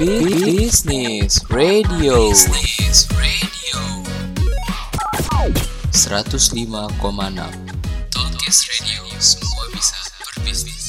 Bisnis 0.00 1.44
Radio. 1.52 2.32
Bisnis 2.32 3.04
Radio. 3.12 3.80
105,6 5.92 6.96
Talkis 8.08 8.58
Radio. 8.72 9.00
Semua 9.20 9.64
bisa 9.76 9.98
berbisnis. 10.16 10.86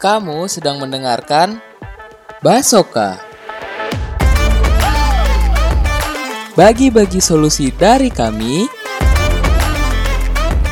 Kamu 0.00 0.48
sedang 0.48 0.80
mendengarkan 0.80 1.60
Basoka. 2.40 3.20
Bagi-bagi 6.56 7.20
solusi 7.20 7.68
dari 7.68 8.08
kami 8.08 8.64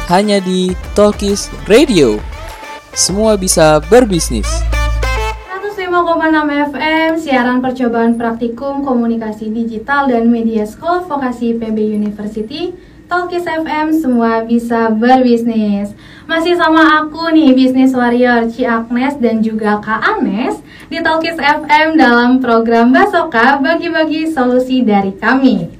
hanya 0.08 0.40
di 0.40 0.72
Talkis 0.96 1.52
Radio. 1.68 2.16
Semua 2.96 3.36
bisa 3.36 3.84
berbisnis. 3.84 4.59
105,6 5.90 6.70
FM, 6.70 7.10
siaran 7.18 7.58
percobaan 7.58 8.14
praktikum 8.14 8.86
komunikasi 8.86 9.50
digital 9.50 10.06
dan 10.06 10.30
media 10.30 10.62
School 10.62 11.02
Vokasi 11.02 11.58
PB 11.58 11.98
University, 11.98 12.70
Talkis 13.10 13.42
FM, 13.42 13.90
semua 13.90 14.46
bisa 14.46 14.86
berbisnis. 14.94 15.90
Masih 16.30 16.54
sama 16.54 17.02
aku 17.02 17.34
nih, 17.34 17.58
Bisnis 17.58 17.90
Warrior 17.90 18.46
Ci 18.54 18.62
Agnes 18.62 19.18
dan 19.18 19.42
juga 19.42 19.82
Kak 19.82 19.98
Anes 20.14 20.62
di 20.86 21.02
Talkis 21.02 21.34
FM 21.34 21.98
dalam 21.98 22.38
program 22.38 22.94
Basoka 22.94 23.58
bagi-bagi 23.58 24.30
solusi 24.30 24.86
dari 24.86 25.10
kami. 25.18 25.79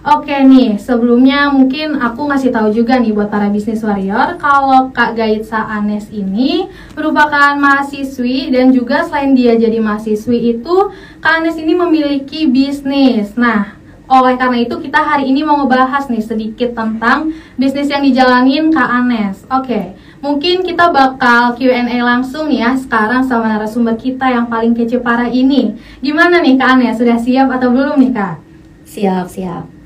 Oke 0.00 0.32
nih, 0.32 0.80
sebelumnya 0.80 1.52
mungkin 1.52 2.00
aku 2.00 2.24
ngasih 2.32 2.48
tahu 2.48 2.72
juga 2.72 2.96
nih 2.96 3.12
buat 3.12 3.28
para 3.28 3.52
bisnis 3.52 3.84
warrior 3.84 4.40
kalau 4.40 4.88
Kak 4.96 5.12
Gaitsa 5.12 5.60
Anes 5.60 6.08
ini 6.08 6.72
merupakan 6.96 7.52
mahasiswi 7.60 8.48
dan 8.48 8.72
juga 8.72 9.04
selain 9.04 9.36
dia 9.36 9.52
jadi 9.60 9.76
mahasiswi 9.76 10.56
itu 10.56 10.88
Kak 11.20 11.44
Anes 11.44 11.60
ini 11.60 11.76
memiliki 11.76 12.48
bisnis. 12.48 13.36
Nah, 13.36 13.76
oleh 14.08 14.40
karena 14.40 14.64
itu 14.64 14.80
kita 14.80 15.04
hari 15.04 15.28
ini 15.28 15.44
mau 15.44 15.60
ngebahas 15.60 16.08
nih 16.08 16.24
sedikit 16.24 16.72
tentang 16.72 17.36
bisnis 17.60 17.92
yang 17.92 18.00
dijalanin 18.00 18.72
Kak 18.72 19.04
Anes. 19.04 19.44
Oke, 19.52 20.00
mungkin 20.24 20.64
kita 20.64 20.88
bakal 20.96 21.60
Q&A 21.60 22.00
langsung 22.00 22.48
ya 22.48 22.72
sekarang 22.72 23.28
sama 23.28 23.52
narasumber 23.52 24.00
kita 24.00 24.32
yang 24.32 24.48
paling 24.48 24.72
kece 24.72 24.96
parah 25.04 25.28
ini. 25.28 25.76
Gimana 26.00 26.40
nih 26.40 26.56
Kak 26.56 26.80
Anes? 26.80 26.96
Sudah 26.96 27.20
siap 27.20 27.52
atau 27.52 27.68
belum 27.68 28.00
nih 28.00 28.16
Kak? 28.16 28.40
Siap, 28.88 29.28
siap. 29.28 29.79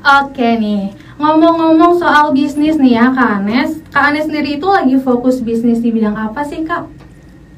Oke 0.00 0.56
nih, 0.56 0.96
ngomong-ngomong 1.20 2.00
soal 2.00 2.32
bisnis 2.32 2.80
nih 2.80 2.96
ya 2.96 3.12
Kak 3.12 3.44
Anes 3.44 3.84
Kak 3.92 4.08
Anes 4.08 4.24
sendiri 4.32 4.56
itu 4.56 4.64
lagi 4.64 4.96
fokus 4.96 5.44
bisnis 5.44 5.84
di 5.84 5.92
bidang 5.92 6.16
apa 6.16 6.40
sih 6.40 6.64
Kak? 6.64 6.88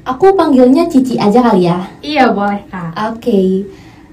Aku 0.03 0.35
panggilnya 0.35 0.83
Cici 0.91 1.15
aja 1.15 1.39
kali 1.39 1.71
ya. 1.71 1.87
Iya 2.03 2.35
boleh 2.35 2.67
Kak 2.67 2.99
Oke. 3.15 3.63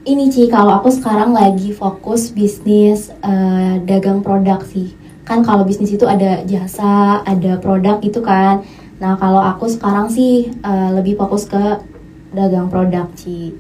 Ini 0.07 0.31
Ci, 0.31 0.47
kalau 0.47 0.79
aku 0.79 0.95
sekarang 0.95 1.35
lagi 1.35 1.75
fokus 1.75 2.31
bisnis 2.31 3.11
eh, 3.19 3.83
dagang 3.83 4.23
produk 4.23 4.63
sih. 4.63 4.95
Kan 5.27 5.43
kalau 5.43 5.67
bisnis 5.67 5.91
itu 5.91 6.07
ada 6.07 6.47
jasa, 6.47 7.27
ada 7.27 7.59
produk 7.59 7.99
gitu 7.99 8.23
kan. 8.23 8.63
Nah, 9.03 9.19
kalau 9.19 9.43
aku 9.43 9.67
sekarang 9.67 10.07
sih 10.07 10.55
eh, 10.55 10.91
lebih 10.95 11.19
fokus 11.19 11.51
ke 11.51 11.83
dagang 12.31 12.71
produk, 12.71 13.11
Ci. 13.19 13.59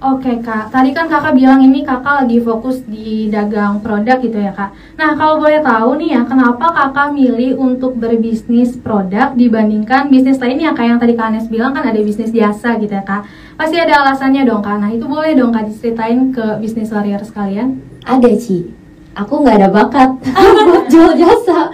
Oke 0.00 0.40
Kak, 0.40 0.72
tadi 0.72 0.96
kan 0.96 1.12
Kakak 1.12 1.36
bilang 1.36 1.60
ini 1.60 1.84
Kakak 1.84 2.24
lagi 2.24 2.40
fokus 2.40 2.80
di 2.88 3.28
dagang 3.28 3.84
produk 3.84 4.16
gitu 4.16 4.32
ya 4.40 4.48
Kak 4.48 4.96
Nah 4.96 5.12
kalau 5.12 5.36
boleh 5.36 5.60
tahu 5.60 6.00
nih 6.00 6.16
ya, 6.16 6.24
kenapa 6.24 6.72
Kakak 6.72 7.12
milih 7.12 7.60
untuk 7.60 8.00
berbisnis 8.00 8.80
produk 8.80 9.36
dibandingkan 9.36 10.08
bisnis 10.08 10.40
lainnya 10.40 10.72
Kak 10.72 10.88
Yang 10.88 10.98
tadi 11.04 11.12
Kak 11.20 11.26
Anes 11.36 11.52
bilang 11.52 11.76
kan 11.76 11.84
ada 11.84 12.00
bisnis 12.00 12.32
jasa 12.32 12.80
gitu 12.80 12.88
ya 12.88 13.04
Kak 13.04 13.28
Pasti 13.60 13.76
ada 13.76 14.00
alasannya 14.00 14.48
dong 14.48 14.64
Kak, 14.64 14.80
nah 14.80 14.88
itu 14.88 15.04
boleh 15.04 15.36
dong 15.36 15.52
Kak 15.52 15.68
diceritain 15.68 16.32
ke 16.32 16.56
bisnis 16.64 16.88
warrior 16.88 17.20
sekalian 17.20 17.84
Ada, 18.08 18.32
Ci. 18.40 18.72
Aku 19.20 19.44
nggak 19.44 19.56
ada 19.60 19.68
bakat 19.68 20.16
buat 20.64 20.88
jual 20.96 21.12
jasa. 21.12 21.68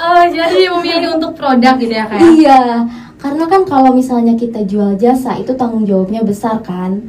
Oh 0.00 0.24
jadi 0.32 0.72
memilih 0.72 1.20
untuk 1.20 1.36
produk 1.36 1.76
gitu 1.76 1.92
ya 1.92 2.08
Kak 2.08 2.16
ya? 2.16 2.24
Iya, 2.24 2.60
karena 3.20 3.44
kan 3.44 3.68
kalau 3.68 3.92
misalnya 3.92 4.32
kita 4.32 4.64
jual 4.64 4.96
jasa 4.96 5.36
itu 5.36 5.52
tanggung 5.60 5.84
jawabnya 5.84 6.24
besar 6.24 6.64
kan. 6.64 7.04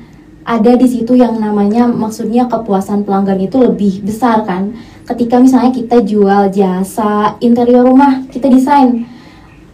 Ada 0.48 0.80
di 0.80 0.88
situ 0.88 1.12
yang 1.20 1.44
namanya 1.44 1.92
maksudnya 1.92 2.48
kepuasan 2.48 3.04
pelanggan 3.04 3.36
itu 3.44 3.60
lebih 3.60 4.00
besar 4.08 4.48
kan. 4.48 4.72
Ketika 5.04 5.44
misalnya 5.44 5.76
kita 5.76 6.00
jual 6.00 6.48
jasa 6.56 7.36
interior 7.44 7.84
rumah, 7.84 8.24
kita 8.32 8.48
desain. 8.48 9.04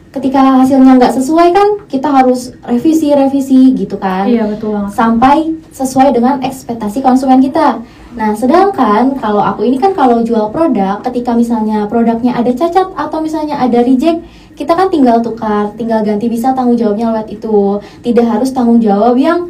Ketika 0.10 0.42
hasilnya 0.42 0.98
nggak 0.98 1.14
sesuai 1.14 1.54
kan, 1.54 1.70
kita 1.86 2.10
harus 2.10 2.58
revisi-revisi 2.66 3.78
gitu 3.78 4.02
kan. 4.02 4.26
Iya 4.26 4.50
betul 4.50 4.74
banget 4.74 4.98
Sampai 4.98 5.38
sesuai 5.70 6.10
dengan 6.10 6.42
ekspektasi 6.42 7.06
konsumen 7.06 7.38
kita. 7.38 7.78
Nah, 8.14 8.34
sedangkan 8.34 9.18
kalau 9.18 9.42
aku 9.42 9.66
ini 9.66 9.78
kan 9.78 9.94
kalau 9.94 10.22
jual 10.26 10.50
produk, 10.54 11.02
ketika 11.06 11.38
misalnya 11.38 11.86
produknya 11.86 12.34
ada 12.34 12.50
cacat 12.50 12.94
atau 12.94 13.22
misalnya 13.22 13.58
ada 13.58 13.82
reject, 13.82 14.22
kita 14.54 14.74
kan 14.78 14.90
tinggal 14.90 15.18
tukar, 15.22 15.74
tinggal 15.78 16.06
ganti 16.06 16.30
bisa 16.30 16.54
tanggung 16.54 16.78
jawabnya 16.78 17.10
lewat 17.10 17.30
itu. 17.34 17.82
Tidak 18.06 18.26
harus 18.26 18.54
tanggung 18.54 18.78
jawab 18.78 19.18
yang 19.18 19.50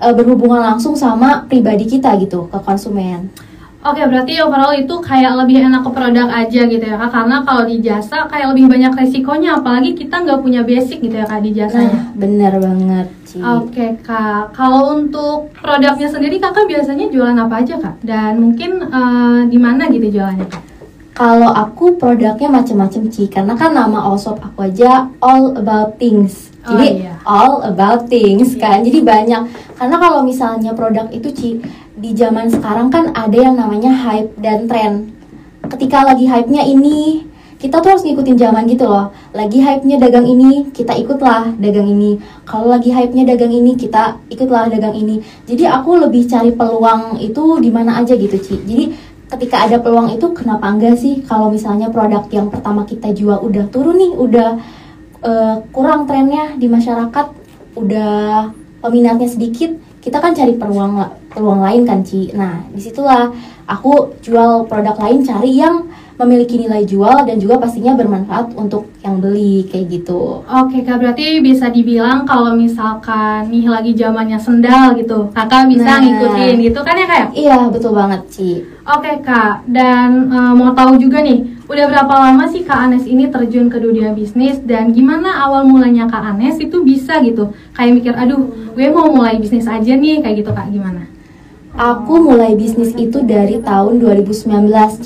eh, 0.00 0.14
berhubungan 0.16 0.64
langsung 0.64 0.96
sama 0.96 1.44
pribadi 1.46 1.84
kita 1.84 2.16
gitu 2.18 2.48
ke 2.48 2.58
konsumen. 2.64 3.28
Oke, 3.80 4.04
berarti 4.04 4.36
overall 4.44 4.76
itu 4.76 4.92
kayak 5.00 5.40
lebih 5.40 5.64
enak 5.64 5.80
ke 5.80 5.90
produk 5.96 6.28
aja 6.28 6.68
gitu 6.68 6.84
ya 6.84 7.00
kak 7.00 7.16
Karena 7.16 7.40
kalau 7.40 7.64
di 7.64 7.80
jasa 7.80 8.28
kayak 8.28 8.52
lebih 8.52 8.68
banyak 8.68 8.92
resikonya 8.92 9.56
Apalagi 9.56 9.96
kita 9.96 10.20
nggak 10.20 10.44
punya 10.44 10.60
basic 10.60 11.00
gitu 11.00 11.16
ya 11.16 11.24
kak 11.24 11.40
di 11.40 11.56
jasanya 11.56 11.88
Nah, 11.88 12.12
bener 12.12 12.60
banget. 12.60 13.06
Oke 13.40 13.96
kak, 14.04 14.52
kalau 14.52 15.00
untuk 15.00 15.48
produknya 15.64 16.12
sendiri 16.12 16.36
kakak 16.36 16.68
biasanya 16.68 17.08
jualan 17.08 17.40
apa 17.40 17.54
aja 17.64 17.80
kak? 17.80 17.96
Dan 18.04 18.32
mungkin 18.36 18.84
eh, 18.84 19.40
di 19.48 19.56
mana 19.56 19.88
gitu 19.88 20.12
jualannya 20.12 20.44
kak? 20.44 20.62
Kalau 21.16 21.48
aku 21.48 21.96
produknya 21.96 22.52
macam-macam 22.52 23.08
Ci, 23.08 23.32
karena 23.32 23.56
kan 23.56 23.72
nama 23.72 23.96
all 23.96 24.20
shop 24.20 24.44
aku 24.44 24.68
aja 24.68 25.08
all 25.24 25.56
about 25.56 25.96
things. 25.96 26.49
Oh, 26.60 26.76
Jadi 26.76 27.08
iya. 27.08 27.16
all 27.24 27.64
about 27.64 28.04
things 28.12 28.52
Iya. 28.52 28.60
kan. 28.60 28.78
Jadi 28.84 29.00
banyak. 29.00 29.42
Karena 29.80 29.96
kalau 29.96 30.20
misalnya 30.20 30.76
produk 30.76 31.08
itu 31.08 31.28
Ci, 31.32 31.50
di 31.96 32.10
zaman 32.12 32.52
sekarang 32.52 32.92
kan 32.92 33.12
ada 33.16 33.36
yang 33.36 33.56
namanya 33.56 33.92
hype 33.92 34.36
dan 34.36 34.68
tren. 34.68 35.12
Ketika 35.70 36.04
lagi 36.04 36.28
hype-nya 36.28 36.64
ini, 36.64 37.24
kita 37.60 37.80
tuh 37.80 37.92
harus 37.92 38.04
ngikutin 38.04 38.40
zaman 38.40 38.64
gitu 38.68 38.88
loh. 38.88 39.12
Lagi 39.36 39.60
hype-nya 39.60 40.00
dagang 40.00 40.24
ini, 40.24 40.72
kita 40.72 40.96
ikutlah 40.96 41.52
dagang 41.60 41.88
ini. 41.88 42.16
Kalau 42.48 42.72
lagi 42.72 42.88
hype-nya 42.92 43.28
dagang 43.28 43.52
ini, 43.52 43.76
kita 43.76 44.16
ikutlah 44.32 44.72
dagang 44.72 44.96
ini. 44.96 45.20
Jadi 45.44 45.68
aku 45.68 45.96
lebih 46.00 46.24
cari 46.24 46.52
peluang 46.56 47.20
itu 47.20 47.60
di 47.60 47.68
mana 47.68 48.00
aja 48.00 48.16
gitu, 48.16 48.36
Ci. 48.40 48.56
Jadi 48.64 48.84
ketika 49.30 49.68
ada 49.68 49.76
peluang 49.78 50.10
itu 50.10 50.26
kenapa 50.34 50.72
enggak 50.72 50.98
sih 50.98 51.22
kalau 51.22 51.52
misalnya 51.52 51.86
produk 51.92 52.26
yang 52.34 52.50
pertama 52.50 52.82
kita 52.82 53.12
jual 53.12 53.38
udah 53.44 53.68
turun 53.68 53.96
nih, 53.96 54.12
udah 54.16 54.48
eh, 55.20 55.56
kurang 55.70 56.04
trennya 56.04 56.56
di 56.56 56.66
masyarakat, 56.66 57.26
udah 57.76 58.50
peminatnya 58.80 59.28
sedikit, 59.28 59.70
kita 60.00 60.16
kan 60.18 60.32
cari 60.32 60.56
peluang 60.56 60.96
peluang 61.30 61.60
lain 61.62 61.82
kan 61.84 62.00
Ci. 62.02 62.32
Nah 62.34 62.64
di 62.72 62.80
situlah 62.80 63.30
aku 63.64 64.16
jual 64.18 64.66
produk 64.66 64.96
lain 64.98 65.22
cari 65.22 65.60
yang 65.60 65.86
memiliki 66.20 66.60
nilai 66.60 66.84
jual 66.84 67.24
dan 67.24 67.40
juga 67.40 67.56
pastinya 67.56 67.96
bermanfaat 67.96 68.52
untuk 68.52 68.92
yang 69.00 69.24
beli 69.24 69.64
kayak 69.64 69.88
gitu. 69.88 70.44
Oke 70.44 70.84
kak, 70.84 71.00
berarti 71.00 71.40
bisa 71.40 71.72
dibilang 71.72 72.28
kalau 72.28 72.52
misalkan 72.52 73.48
nih 73.48 73.64
lagi 73.72 73.96
zamannya 73.96 74.36
sendal 74.36 74.92
gitu 75.00 75.32
Kakak 75.32 75.72
bisa 75.72 75.96
Nah. 75.96 76.04
ngikutin 76.04 76.54
gitu 76.60 76.80
kan 76.84 76.92
ya 76.96 77.06
kak? 77.08 77.16
ya? 77.16 77.26
Iya 77.32 77.58
betul 77.72 77.96
banget 77.96 78.20
Ci. 78.28 78.60
Oke 78.84 79.20
kak, 79.24 79.64
dan 79.70 80.28
eh, 80.28 80.52
mau 80.52 80.76
tahu 80.76 81.00
juga 81.00 81.24
nih 81.24 81.40
Udah 81.70 81.86
berapa 81.86 82.10
lama 82.10 82.50
sih 82.50 82.66
Kak 82.66 82.90
Anes 82.90 83.06
ini 83.06 83.30
terjun 83.30 83.70
ke 83.70 83.78
dunia 83.78 84.10
bisnis 84.10 84.58
Dan 84.58 84.90
gimana 84.90 85.46
awal 85.46 85.62
mulanya 85.62 86.10
Kak 86.10 86.34
Anes 86.34 86.58
itu 86.58 86.82
bisa 86.82 87.22
gitu 87.22 87.54
Kayak 87.78 87.92
mikir, 87.94 88.14
aduh 88.18 88.42
gue 88.74 88.86
mau 88.90 89.06
mulai 89.14 89.38
bisnis 89.38 89.70
aja 89.70 89.94
nih 89.94 90.18
Kayak 90.18 90.42
gitu 90.42 90.50
kak, 90.50 90.66
gimana? 90.74 91.06
Aku 91.78 92.26
mulai 92.26 92.58
bisnis 92.58 92.90
itu 92.98 93.22
dari 93.22 93.62
tahun 93.62 94.02
2019, 94.02 94.50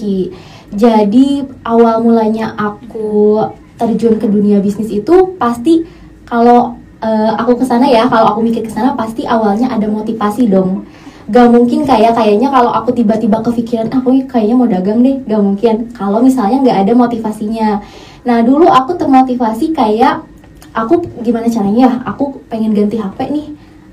Ci. 0.01 0.33
Jadi 0.73 1.45
awal 1.61 2.01
mulanya 2.01 2.57
aku 2.57 3.37
terjun 3.77 4.17
ke 4.17 4.25
dunia 4.25 4.65
bisnis 4.65 4.89
itu 4.89 5.37
pasti 5.37 5.85
kalau 6.25 6.81
eh, 7.05 7.33
aku 7.37 7.61
ke 7.61 7.65
sana 7.69 7.85
ya, 7.85 8.09
kalau 8.09 8.33
aku 8.33 8.41
mikir 8.41 8.65
ke 8.65 8.73
sana 8.73 8.97
pasti 8.97 9.29
awalnya 9.29 9.69
ada 9.69 9.85
motivasi 9.85 10.49
dong. 10.49 10.89
Gak 11.25 11.49
mungkin 11.49 11.89
kayak 11.89 12.13
kayaknya 12.13 12.53
kalau 12.53 12.69
aku 12.69 12.93
tiba-tiba 12.93 13.41
kepikiran 13.41 13.89
aku 13.89 14.29
kayaknya 14.29 14.57
mau 14.61 14.69
dagang 14.69 15.01
deh, 15.01 15.25
gak 15.25 15.41
mungkin. 15.41 15.75
Kalau 15.97 16.21
misalnya 16.21 16.61
nggak 16.61 16.79
ada 16.85 16.93
motivasinya. 16.93 17.81
Nah 18.29 18.45
dulu 18.45 18.69
aku 18.69 18.93
termotivasi 19.01 19.73
kayak 19.73 20.21
aku 20.77 21.01
gimana 21.25 21.49
caranya 21.49 21.81
ya, 21.89 21.93
aku 22.05 22.45
pengen 22.53 22.77
ganti 22.77 23.01
HP 23.01 23.19
nih, 23.31 23.47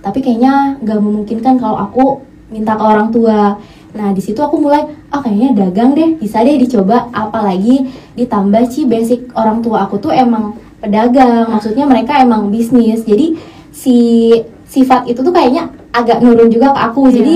tapi 0.04 0.20
kayaknya 0.20 0.76
nggak 0.82 1.00
memungkinkan 1.00 1.56
kalau 1.56 1.78
aku 1.80 2.04
minta 2.52 2.76
ke 2.76 2.84
orang 2.84 3.10
tua. 3.14 3.56
Nah, 3.92 4.16
di 4.16 4.24
situ 4.24 4.40
aku 4.40 4.56
mulai, 4.56 4.88
ah 5.12 5.20
kayaknya 5.20 5.68
dagang 5.68 5.92
deh, 5.92 6.16
bisa 6.16 6.40
deh 6.44 6.56
dicoba. 6.56 7.12
Apalagi 7.12 7.92
ditambah 8.16 8.64
sih 8.72 8.88
basic 8.88 9.32
orang 9.36 9.60
tua 9.60 9.84
aku 9.84 10.00
tuh 10.00 10.16
emang 10.16 10.56
pedagang, 10.80 11.52
maksudnya 11.52 11.84
mereka 11.84 12.20
emang 12.24 12.48
bisnis. 12.48 13.04
Jadi 13.04 13.36
si 13.72 14.32
sifat 14.64 15.12
itu 15.12 15.20
tuh 15.20 15.36
kayaknya 15.36 15.68
agak 15.92 16.24
nurun 16.24 16.50
juga 16.52 16.72
ke 16.72 16.80
aku. 16.92 17.02
Iya. 17.08 17.16
jadi 17.20 17.36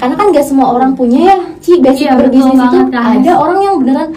karena 0.00 0.14
kan 0.16 0.26
gak 0.32 0.46
semua 0.48 0.72
orang 0.72 0.96
punya 0.96 1.20
ya 1.28 1.36
Ci. 1.60 1.76
Basic 1.76 2.08
Iya, 2.08 2.16
betul 2.16 2.24
berbisnis 2.32 2.56
itu 2.56 2.78
banget, 2.80 2.86
Kak. 2.88 3.04
ada 3.20 3.32
orang 3.36 3.58
yang 3.60 3.74
beneran 3.84 4.08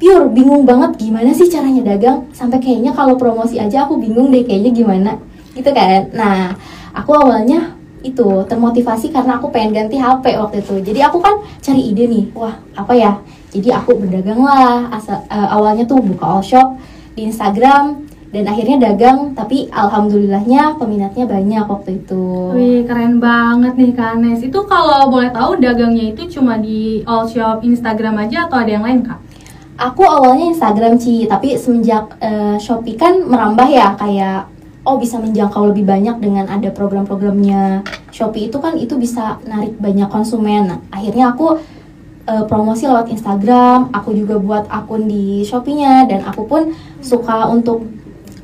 pure 0.00 0.26
bingung 0.32 0.62
banget 0.64 0.90
gimana 0.96 1.30
sih 1.34 1.50
caranya 1.50 1.82
dagang. 1.82 2.18
Sampai 2.30 2.62
kayaknya 2.62 2.94
kalau 2.94 3.18
promosi 3.18 3.58
aja 3.58 3.84
aku 3.84 3.98
bingung 3.98 4.30
deh 4.30 4.46
kayaknya 4.46 4.70
gimana. 4.70 5.12
Gitu 5.52 5.66
kan. 5.74 6.08
Nah 6.14 6.54
aku 6.94 7.10
awalnya 7.18 7.74
itu 8.00 8.24
termotivasi 8.48 9.12
karena 9.12 9.36
aku 9.36 9.52
pengen 9.52 9.76
ganti 9.76 10.00
HP 10.00 10.38
waktu 10.38 10.64
itu. 10.64 10.74
Jadi 10.80 11.00
aku 11.04 11.18
kan 11.20 11.42
cari 11.60 11.82
ide 11.90 12.06
nih 12.06 12.24
wah 12.32 12.54
apa 12.78 12.94
ya? 12.94 13.12
Jadi 13.50 13.68
aku 13.74 13.98
berdagang 13.98 14.40
lah 14.46 14.88
asal 14.94 15.20
eh, 15.26 15.48
awalnya 15.50 15.84
tuh 15.84 15.98
buka 15.98 16.38
all 16.38 16.44
shop 16.44 16.78
di 17.18 17.26
Instagram 17.26 18.06
dan 18.30 18.46
akhirnya 18.46 18.78
dagang 18.78 19.34
tapi 19.34 19.66
alhamdulillahnya 19.74 20.78
peminatnya 20.78 21.26
banyak 21.26 21.64
waktu 21.66 21.98
itu 21.98 22.54
Wih, 22.54 22.80
keren 22.86 23.18
banget 23.18 23.74
nih 23.74 23.90
Kak 23.90 24.22
Anes. 24.22 24.40
Itu 24.46 24.62
kalau 24.70 25.10
boleh 25.10 25.34
tahu 25.34 25.58
dagangnya 25.58 26.14
itu 26.14 26.38
cuma 26.38 26.54
di 26.62 27.02
all 27.10 27.26
shop 27.26 27.66
Instagram 27.66 28.22
aja 28.22 28.46
atau 28.46 28.62
ada 28.62 28.70
yang 28.70 28.86
lain 28.86 29.02
Kak? 29.02 29.18
Aku 29.80 30.04
awalnya 30.06 30.52
Instagram 30.52 31.00
Ci, 31.00 31.24
tapi 31.24 31.56
semenjak 31.56 32.20
eh, 32.20 32.60
Shopee 32.60 33.00
kan 33.00 33.16
merambah 33.24 33.64
ya 33.64 33.96
kayak 33.96 34.46
oh 34.84 35.00
bisa 35.00 35.16
menjangkau 35.16 35.72
lebih 35.72 35.88
banyak 35.88 36.20
dengan 36.20 36.46
ada 36.52 36.68
program-programnya 36.68 37.82
Shopee 38.12 38.52
itu 38.52 38.60
kan 38.60 38.76
itu 38.76 38.94
bisa 39.00 39.40
narik 39.48 39.74
banyak 39.80 40.06
konsumen. 40.12 40.68
Nah, 40.68 40.78
akhirnya 40.92 41.32
aku 41.32 41.58
eh, 42.28 42.44
promosi 42.44 42.86
lewat 42.86 43.08
Instagram, 43.08 43.88
aku 43.90 44.12
juga 44.14 44.36
buat 44.36 44.68
akun 44.68 45.08
di 45.08 45.42
Shopee-nya 45.48 46.06
dan 46.06 46.28
aku 46.28 46.44
pun 46.44 46.76
suka 47.00 47.48
untuk 47.48 47.99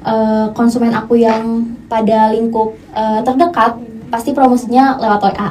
eh, 0.07 0.47
konsumen 0.53 0.91
aku 0.91 1.19
yang 1.19 1.43
pada 1.87 2.31
lingkup 2.31 2.73
eh, 2.93 3.21
terdekat 3.21 3.75
pasti 4.07 4.31
promosinya 4.31 4.97
lewat 4.97 5.21
WA. 5.25 5.51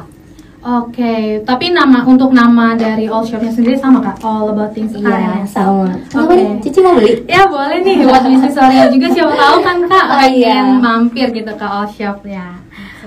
Oke, 0.66 1.46
tapi 1.46 1.70
nama 1.70 2.02
untuk 2.02 2.34
nama 2.34 2.74
dari 2.74 3.06
all 3.06 3.22
shopnya 3.22 3.54
sendiri 3.54 3.78
sama 3.78 4.02
Kak? 4.02 4.18
All 4.20 4.50
about 4.50 4.74
things 4.74 4.98
Iya, 4.98 5.46
Anes. 5.46 5.54
sama. 5.54 5.94
Oke. 6.10 6.34
nih? 6.34 6.58
Cici 6.58 6.82
mau 6.82 6.98
beli? 6.98 7.22
Ya 7.30 7.46
boleh 7.46 7.86
nih 7.86 8.02
buat 8.02 8.26
bisnis 8.26 8.58
Wario 8.58 8.90
juga 8.90 9.08
siapa 9.14 9.30
tahu 9.30 9.58
kan 9.62 9.78
Kak 9.86 10.06
Oh, 10.10 10.18
pengen 10.18 10.34
iya. 10.34 10.82
mampir 10.82 11.30
gitu 11.30 11.54
ke 11.54 11.62
all 11.62 11.86
shop 11.86 12.26
ya. 12.26 12.58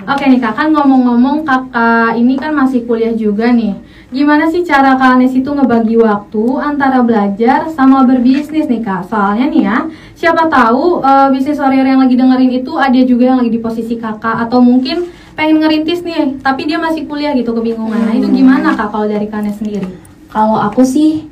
Oke 0.06 0.24
nih 0.24 0.38
Kak, 0.38 0.54
kan 0.54 0.70
ngomong-ngomong 0.70 1.42
kakak 1.42 2.14
ini 2.14 2.38
kan 2.38 2.54
masih 2.54 2.86
kuliah 2.86 3.10
juga 3.10 3.50
nih. 3.50 3.74
Gimana 4.08 4.48
sih 4.48 4.64
cara 4.64 4.96
Kak 4.96 5.20
Anes 5.20 5.36
itu 5.36 5.52
ngebagi 5.52 6.00
waktu 6.00 6.44
antara 6.56 7.04
belajar 7.04 7.68
sama 7.68 8.08
berbisnis 8.08 8.64
nih 8.64 8.80
Kak? 8.80 9.04
Soalnya 9.04 9.52
nih 9.52 9.62
ya, 9.68 9.76
siapa 10.16 10.48
tahu 10.48 11.04
eh, 11.04 11.28
bisnis 11.28 11.60
warrior 11.60 11.84
yang 11.84 12.00
lagi 12.00 12.16
dengerin 12.16 12.64
itu 12.64 12.72
ada 12.80 12.96
juga 13.04 13.36
yang 13.36 13.38
lagi 13.44 13.52
di 13.52 13.60
posisi 13.60 14.00
kakak 14.00 14.48
atau 14.48 14.64
mungkin 14.64 15.12
pengen 15.36 15.60
ngerintis 15.60 16.00
nih, 16.00 16.40
tapi 16.40 16.64
dia 16.64 16.80
masih 16.80 17.04
kuliah 17.04 17.36
gitu 17.36 17.52
kebingungan. 17.52 18.00
Nah 18.08 18.16
itu 18.16 18.32
gimana 18.32 18.72
Kak 18.72 18.88
kalau 18.96 19.04
dari 19.04 19.28
Kak 19.28 19.44
Anes 19.44 19.60
sendiri? 19.60 19.84
Kalau 20.32 20.56
aku 20.56 20.80
sih 20.88 21.28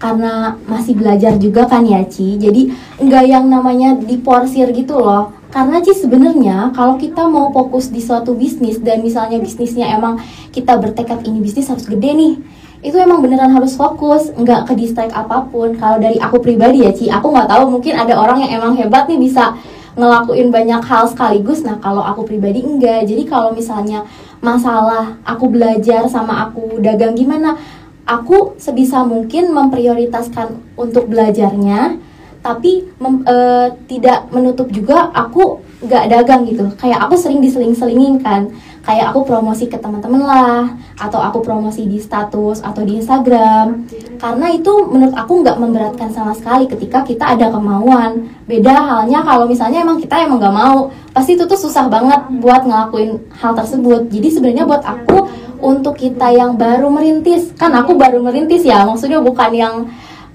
karena 0.00 0.56
masih 0.64 0.96
belajar 0.96 1.36
juga 1.36 1.68
kan 1.68 1.84
ya 1.84 2.08
Ci, 2.08 2.40
jadi 2.40 2.72
nggak 3.04 3.24
yang 3.28 3.52
namanya 3.52 4.00
diporsir 4.00 4.72
gitu 4.72 4.96
loh. 4.96 5.28
Karena 5.54 5.78
Ci 5.78 5.94
sebenarnya 5.94 6.74
kalau 6.74 6.98
kita 6.98 7.30
mau 7.30 7.54
fokus 7.54 7.86
di 7.86 8.02
suatu 8.02 8.34
bisnis 8.34 8.82
dan 8.82 9.06
misalnya 9.06 9.38
bisnisnya 9.38 9.86
emang 9.94 10.18
kita 10.50 10.74
bertekad 10.74 11.22
ini 11.22 11.38
bisnis 11.38 11.70
harus 11.70 11.86
gede 11.86 12.10
nih, 12.10 12.34
itu 12.82 12.98
emang 12.98 13.22
beneran 13.22 13.54
harus 13.54 13.78
fokus, 13.78 14.34
nggak 14.34 14.66
ke 14.66 14.74
distract 14.74 15.14
apa 15.14 15.46
pun. 15.46 15.78
Kalau 15.78 16.02
dari 16.02 16.18
aku 16.18 16.42
pribadi 16.42 16.82
ya 16.82 16.90
Ci, 16.90 17.06
aku 17.06 17.30
nggak 17.30 17.46
tahu 17.46 17.70
mungkin 17.70 17.94
ada 17.94 18.18
orang 18.18 18.42
yang 18.42 18.58
emang 18.58 18.74
hebat 18.74 19.06
nih 19.06 19.22
bisa 19.22 19.54
ngelakuin 19.94 20.50
banyak 20.50 20.82
hal 20.82 21.06
sekaligus. 21.06 21.62
Nah 21.62 21.78
kalau 21.78 22.02
aku 22.02 22.26
pribadi 22.26 22.58
enggak. 22.58 23.06
Jadi 23.06 23.22
kalau 23.22 23.54
misalnya 23.54 24.02
masalah 24.42 25.22
aku 25.22 25.54
belajar 25.54 26.10
sama 26.10 26.50
aku 26.50 26.82
dagang 26.82 27.14
gimana, 27.14 27.54
aku 28.02 28.58
sebisa 28.58 29.06
mungkin 29.06 29.54
memprioritaskan 29.54 30.58
untuk 30.74 31.06
belajarnya 31.06 32.02
tapi 32.44 32.84
mem- 33.00 33.24
eh, 33.24 33.72
tidak 33.88 34.28
menutup 34.28 34.68
juga 34.68 35.08
aku 35.16 35.64
nggak 35.80 36.12
dagang 36.12 36.44
gitu. 36.44 36.68
Kayak 36.76 37.08
aku 37.08 37.16
sering 37.16 37.40
diseling-selingin 37.40 38.20
kan. 38.20 38.52
Kayak 38.84 39.16
aku 39.16 39.24
promosi 39.24 39.64
ke 39.64 39.80
teman-teman 39.80 40.20
lah 40.20 40.68
atau 41.00 41.16
aku 41.16 41.40
promosi 41.40 41.88
di 41.88 41.96
status 41.96 42.60
atau 42.60 42.84
di 42.84 43.00
Instagram. 43.00 43.88
Karena 44.20 44.52
itu 44.52 44.72
menurut 44.92 45.16
aku 45.16 45.40
nggak 45.40 45.56
memberatkan 45.56 46.12
sama 46.12 46.36
sekali 46.36 46.68
ketika 46.68 47.00
kita 47.00 47.32
ada 47.32 47.48
kemauan. 47.48 48.28
Beda 48.44 48.76
halnya 48.76 49.24
kalau 49.24 49.48
misalnya 49.48 49.80
emang 49.80 49.96
kita 49.96 50.28
emang 50.28 50.36
nggak 50.36 50.52
mau 50.52 50.92
pasti 51.16 51.32
itu 51.32 51.48
tuh 51.48 51.56
susah 51.56 51.88
banget 51.88 52.28
buat 52.44 52.68
ngelakuin 52.68 53.24
hal 53.40 53.56
tersebut. 53.56 54.12
Jadi 54.12 54.28
sebenarnya 54.28 54.68
buat 54.68 54.84
aku 54.84 55.32
untuk 55.64 55.96
kita 55.96 56.28
yang 56.36 56.60
baru 56.60 56.92
merintis 56.92 57.56
kan 57.56 57.72
aku 57.72 57.96
baru 57.96 58.20
merintis 58.20 58.68
ya 58.68 58.84
maksudnya 58.84 59.24
bukan 59.24 59.50
yang 59.56 59.74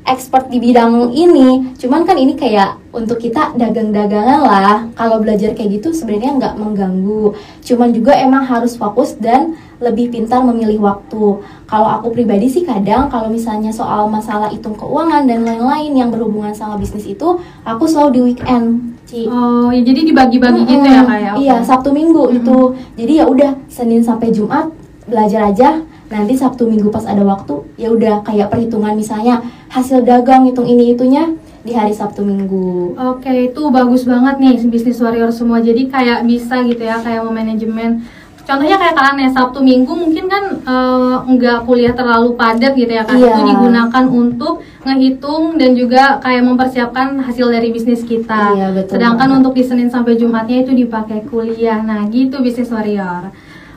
expert 0.09 0.49
di 0.49 0.57
bidang 0.57 1.13
ini 1.13 1.73
cuman 1.77 2.03
kan 2.03 2.17
ini 2.17 2.33
kayak 2.33 2.81
untuk 2.89 3.21
kita 3.21 3.53
dagang-dagangan 3.53 4.41
lah 4.41 4.75
kalau 4.97 5.21
belajar 5.21 5.53
kayak 5.53 5.79
gitu 5.79 5.93
sebenarnya 5.93 6.41
nggak 6.41 6.55
mengganggu 6.57 7.37
cuman 7.61 7.89
juga 7.93 8.17
emang 8.17 8.43
harus 8.43 8.73
fokus 8.73 9.13
dan 9.21 9.53
lebih 9.79 10.11
pintar 10.11 10.43
memilih 10.43 10.81
waktu 10.81 11.39
kalau 11.69 11.89
aku 12.01 12.11
pribadi 12.11 12.49
sih 12.51 12.65
kadang 12.65 13.07
kalau 13.07 13.31
misalnya 13.31 13.71
soal 13.71 14.09
masalah 14.09 14.51
hitung 14.51 14.75
keuangan 14.75 15.29
dan 15.29 15.45
lain-lain 15.45 15.93
yang 15.95 16.09
berhubungan 16.09 16.51
sama 16.51 16.75
bisnis 16.75 17.07
itu 17.07 17.39
aku 17.63 17.85
selalu 17.87 18.09
di 18.11 18.21
weekend 18.33 18.99
Ci. 19.09 19.25
Oh, 19.25 19.73
ya 19.73 19.81
jadi 19.81 20.05
dibagi-bagi 20.05 20.69
gitu 20.69 20.85
ya 20.85 21.01
kayak. 21.01 21.33
Iya, 21.41 21.55
Sabtu 21.65 21.89
Minggu 21.89 22.29
itu. 22.29 22.77
Jadi 22.93 23.17
ya 23.17 23.25
udah 23.25 23.57
Senin 23.65 24.05
sampai 24.05 24.29
Jumat 24.29 24.69
belajar 25.09 25.49
aja. 25.49 25.81
Nanti 26.13 26.37
Sabtu 26.37 26.69
Minggu 26.69 26.93
pas 26.93 27.09
ada 27.09 27.25
waktu 27.25 27.57
ya 27.73 27.89
udah 27.89 28.21
kayak 28.21 28.53
perhitungan 28.53 28.93
misalnya 28.93 29.41
hasil 29.69 30.01
dagang 30.03 30.49
hitung 30.49 30.65
ini 30.65 30.97
itunya 30.97 31.33
di 31.61 31.75
hari 31.75 31.93
Sabtu 31.93 32.25
Minggu. 32.25 32.97
Oke, 32.97 33.51
itu 33.51 33.61
bagus 33.69 34.07
banget 34.07 34.41
nih 34.41 34.55
bisnis 34.67 34.97
warrior 34.99 35.29
semua. 35.29 35.61
Jadi 35.61 35.87
kayak 35.91 36.25
bisa 36.25 36.63
gitu 36.65 36.81
ya, 36.81 36.97
kayak 36.99 37.21
memanajemen. 37.21 38.01
Contohnya 38.49 38.81
kayak 38.81 38.97
kalian 38.97 39.29
ya 39.29 39.29
Sabtu 39.29 39.61
Minggu 39.61 39.93
mungkin 39.93 40.25
kan 40.25 40.43
eh, 40.57 41.15
nggak 41.21 41.69
kuliah 41.69 41.93
terlalu 41.93 42.33
padat 42.33 42.73
gitu 42.73 42.89
ya 42.89 43.05
kan. 43.05 43.21
Iya. 43.21 43.29
Itu 43.29 43.41
digunakan 43.45 44.05
untuk 44.09 44.65
ngehitung 44.81 45.61
dan 45.61 45.77
juga 45.77 46.17
kayak 46.17 46.49
mempersiapkan 46.49 47.21
hasil 47.21 47.45
dari 47.45 47.69
bisnis 47.69 48.01
kita. 48.01 48.57
Iya, 48.57 48.67
betul 48.73 48.97
Sedangkan 48.97 49.29
banget. 49.29 49.37
untuk 49.43 49.53
di 49.53 49.63
Senin 49.67 49.93
sampai 49.93 50.17
Jumatnya 50.17 50.65
itu 50.65 50.73
dipakai 50.73 51.29
kuliah. 51.29 51.77
Nah, 51.85 52.09
gitu 52.09 52.41
bisnis 52.41 52.73
warrior. 52.73 53.29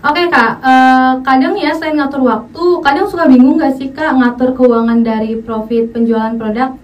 Oke 0.03 0.27
kak, 0.27 0.59
eh, 0.67 1.13
kadang 1.23 1.55
ya 1.55 1.71
selain 1.71 1.95
ngatur 1.95 2.27
waktu, 2.27 2.65
kadang 2.83 3.07
suka 3.07 3.31
bingung 3.31 3.55
gak 3.55 3.79
sih 3.79 3.95
kak 3.95 4.19
ngatur 4.19 4.51
keuangan 4.51 4.99
dari 5.07 5.39
profit 5.39 5.95
penjualan 5.95 6.35
produk? 6.35 6.75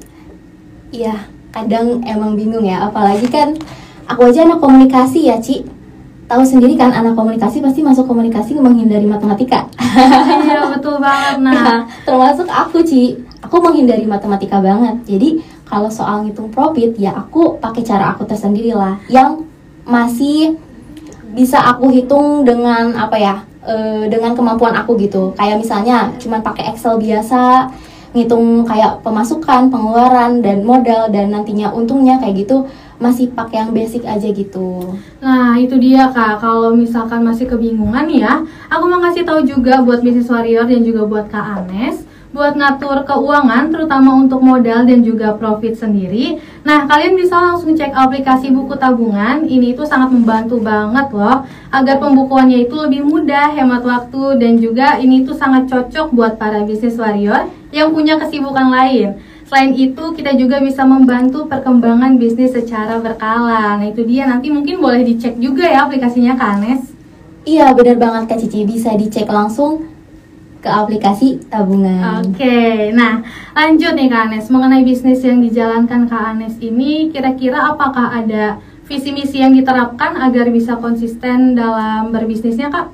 Iya, 0.95 1.27
kadang 1.51 1.99
emang 2.07 2.39
bingung 2.39 2.63
ya, 2.63 2.87
apalagi 2.87 3.27
kan 3.27 3.59
aku 4.07 4.31
aja 4.31 4.47
anak 4.47 4.63
komunikasi 4.63 5.27
ya, 5.27 5.43
Ci. 5.43 5.67
Tahu 6.31 6.47
sendiri 6.47 6.79
kan 6.79 6.95
anak 6.95 7.19
komunikasi 7.19 7.59
pasti 7.59 7.83
masuk 7.83 8.07
komunikasi 8.07 8.55
menghindari 8.55 9.09
matematika. 9.11 9.67
iya 10.47 10.63
betul 10.71 11.03
banget. 11.03 11.43
Nah, 11.43 11.53
Nah, 11.59 11.79
termasuk 12.07 12.47
aku 12.47 12.87
Ci, 12.87 13.19
aku 13.43 13.59
menghindari 13.59 14.07
matematika 14.07 14.63
banget. 14.63 14.95
Jadi 15.03 15.43
kalau 15.67 15.91
soal 15.91 16.23
ngitung 16.23 16.55
profit 16.55 16.95
ya 16.95 17.19
aku 17.19 17.59
pakai 17.59 17.83
cara 17.83 18.15
aku 18.15 18.23
tersendiri 18.31 18.71
lah, 18.79 18.95
yang 19.11 19.43
masih 19.83 20.55
bisa 21.35 21.61
aku 21.61 21.93
hitung 21.93 22.45
dengan 22.45 22.95
apa 22.97 23.17
ya, 23.17 23.35
eh, 23.67 24.09
dengan 24.09 24.33
kemampuan 24.33 24.75
aku 24.77 24.97
gitu. 25.01 25.35
Kayak 25.37 25.61
misalnya 25.61 26.13
cuman 26.17 26.41
pakai 26.41 26.73
Excel 26.73 26.97
biasa, 26.97 27.69
ngitung 28.17 28.65
kayak 28.65 29.05
pemasukan, 29.05 29.69
pengeluaran 29.69 30.41
dan 30.41 30.65
modal 30.65 31.13
dan 31.13 31.29
nantinya 31.29 31.69
untungnya 31.73 32.17
kayak 32.17 32.49
gitu 32.49 32.65
masih 32.99 33.31
pakai 33.31 33.63
yang 33.63 33.71
basic 33.71 34.03
aja 34.03 34.27
gitu. 34.27 34.99
Nah, 35.23 35.55
itu 35.55 35.79
dia 35.79 36.11
Kak. 36.11 36.43
Kalau 36.43 36.75
misalkan 36.75 37.23
masih 37.23 37.47
kebingungan 37.47 38.11
ya, 38.11 38.43
aku 38.67 38.85
mau 38.91 38.99
kasih 38.99 39.23
tahu 39.23 39.47
juga 39.47 39.85
buat 39.87 40.03
bisnis 40.03 40.27
warrior 40.27 40.67
dan 40.67 40.83
juga 40.83 41.07
buat 41.07 41.31
Kak 41.31 41.63
Anes 41.63 42.08
buat 42.29 42.55
ngatur 42.61 43.09
keuangan 43.09 43.73
terutama 43.73 44.21
untuk 44.21 44.45
modal 44.45 44.85
dan 44.85 45.01
juga 45.01 45.33
profit 45.35 45.73
sendiri. 45.73 46.37
Nah, 46.63 46.85
kalian 46.85 47.17
bisa 47.17 47.41
langsung 47.41 47.73
cek 47.73 47.97
aplikasi 47.97 48.53
buku 48.53 48.77
tabungan. 48.77 49.49
Ini 49.49 49.73
itu 49.73 49.89
sangat 49.89 50.13
membantu 50.13 50.61
banget 50.61 51.09
loh 51.11 51.49
agar 51.73 51.97
pembukuannya 51.97 52.69
itu 52.69 52.77
lebih 52.77 53.09
mudah, 53.09 53.57
hemat 53.57 53.81
waktu 53.81 54.37
dan 54.37 54.61
juga 54.61 55.01
ini 55.01 55.25
itu 55.25 55.33
sangat 55.33 55.73
cocok 55.73 56.13
buat 56.13 56.37
para 56.37 56.63
bisnis 56.69 57.01
warrior 57.01 57.49
yang 57.73 57.97
punya 57.97 58.21
kesibukan 58.21 58.69
lain. 58.69 59.17
Selain 59.49 59.73
itu, 59.73 60.05
kita 60.13 60.37
juga 60.37 60.61
bisa 60.61 60.85
membantu 60.85 61.49
perkembangan 61.49 62.21
bisnis 62.21 62.53
secara 62.53 63.01
berkala. 63.01 63.81
Nah, 63.81 63.89
itu 63.89 64.05
dia 64.05 64.29
nanti 64.29 64.53
mungkin 64.53 64.77
boleh 64.77 65.01
dicek 65.01 65.41
juga 65.41 65.65
ya 65.65 65.89
aplikasinya 65.89 66.37
Kak 66.37 66.51
Anes. 66.61 66.83
Iya 67.49 67.73
benar 67.73 67.97
banget 67.97 68.29
Kak 68.29 68.39
Cici 68.45 68.69
bisa 68.69 68.93
dicek 68.93 69.25
langsung 69.25 69.89
ke 70.69 70.71
aplikasi 70.71 71.41
tabungan. 71.49 72.21
Oke, 72.21 72.93
nah 72.93 73.25
lanjut 73.57 73.97
nih 73.97 74.13
Kak 74.13 74.29
Anes 74.29 74.53
mengenai 74.53 74.85
bisnis 74.85 75.25
yang 75.25 75.41
dijalankan 75.41 76.05
Kak 76.05 76.37
Anes 76.37 76.61
ini 76.61 77.09
kira-kira 77.09 77.73
apakah 77.73 78.13
ada 78.13 78.61
visi 78.85 79.09
misi 79.17 79.41
yang 79.41 79.57
diterapkan 79.57 80.21
agar 80.21 80.53
bisa 80.53 80.77
konsisten 80.77 81.57
dalam 81.57 82.13
berbisnisnya 82.13 82.69
kak? 82.69 82.93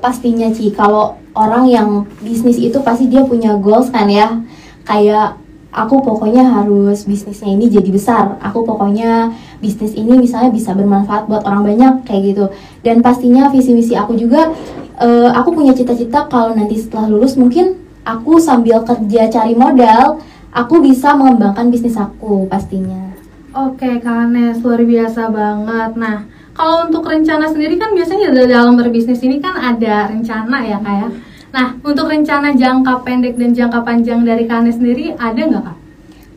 Pastinya 0.00 0.48
Ci, 0.52 0.72
kalau 0.72 1.16
orang 1.36 1.68
yang 1.68 1.88
bisnis 2.20 2.56
itu 2.56 2.80
pasti 2.84 3.08
dia 3.08 3.24
punya 3.24 3.56
goals 3.56 3.88
kan 3.88 4.08
ya. 4.08 4.40
Kayak 4.84 5.36
aku 5.72 6.00
pokoknya 6.00 6.40
harus 6.40 7.04
bisnisnya 7.04 7.52
ini 7.52 7.68
jadi 7.68 7.88
besar. 7.92 8.40
Aku 8.40 8.64
pokoknya 8.64 9.28
bisnis 9.60 9.92
ini 9.92 10.16
misalnya 10.16 10.48
bisa 10.52 10.72
bermanfaat 10.72 11.28
buat 11.28 11.44
orang 11.44 11.68
banyak 11.68 12.08
kayak 12.08 12.22
gitu. 12.32 12.44
Dan 12.80 13.04
pastinya 13.04 13.52
visi 13.52 13.76
misi 13.76 13.92
aku 13.92 14.16
juga 14.16 14.56
eh, 15.00 15.30
aku 15.32 15.56
punya 15.56 15.72
cita-cita 15.72 16.28
kalau 16.28 16.52
nanti 16.52 16.76
setelah 16.76 17.08
lulus 17.08 17.34
mungkin 17.34 17.80
aku 18.04 18.36
sambil 18.40 18.84
kerja 18.84 19.28
cari 19.32 19.56
modal, 19.56 20.20
aku 20.52 20.80
bisa 20.84 21.16
mengembangkan 21.16 21.72
bisnis 21.72 21.96
aku 21.96 22.46
pastinya. 22.46 23.10
Oke 23.50 23.98
Kak 23.98 24.30
Anes, 24.30 24.62
luar 24.62 24.78
biasa 24.86 25.26
banget. 25.26 25.90
Nah, 25.98 26.22
kalau 26.54 26.86
untuk 26.86 27.02
rencana 27.02 27.50
sendiri 27.50 27.80
kan 27.82 27.90
biasanya 27.96 28.30
da- 28.30 28.46
dalam 28.46 28.78
berbisnis 28.78 29.18
ini 29.26 29.42
kan 29.42 29.58
ada 29.58 30.06
rencana 30.06 30.62
ya 30.62 30.78
Kak 30.78 30.94
ya. 30.94 31.08
Nah, 31.50 31.66
untuk 31.82 32.06
rencana 32.06 32.54
jangka 32.54 33.02
pendek 33.02 33.34
dan 33.34 33.50
jangka 33.50 33.82
panjang 33.82 34.22
dari 34.22 34.46
Kak 34.46 34.62
Anes 34.62 34.78
sendiri 34.78 35.18
ada 35.18 35.40
nggak 35.40 35.62
Kak? 35.66 35.76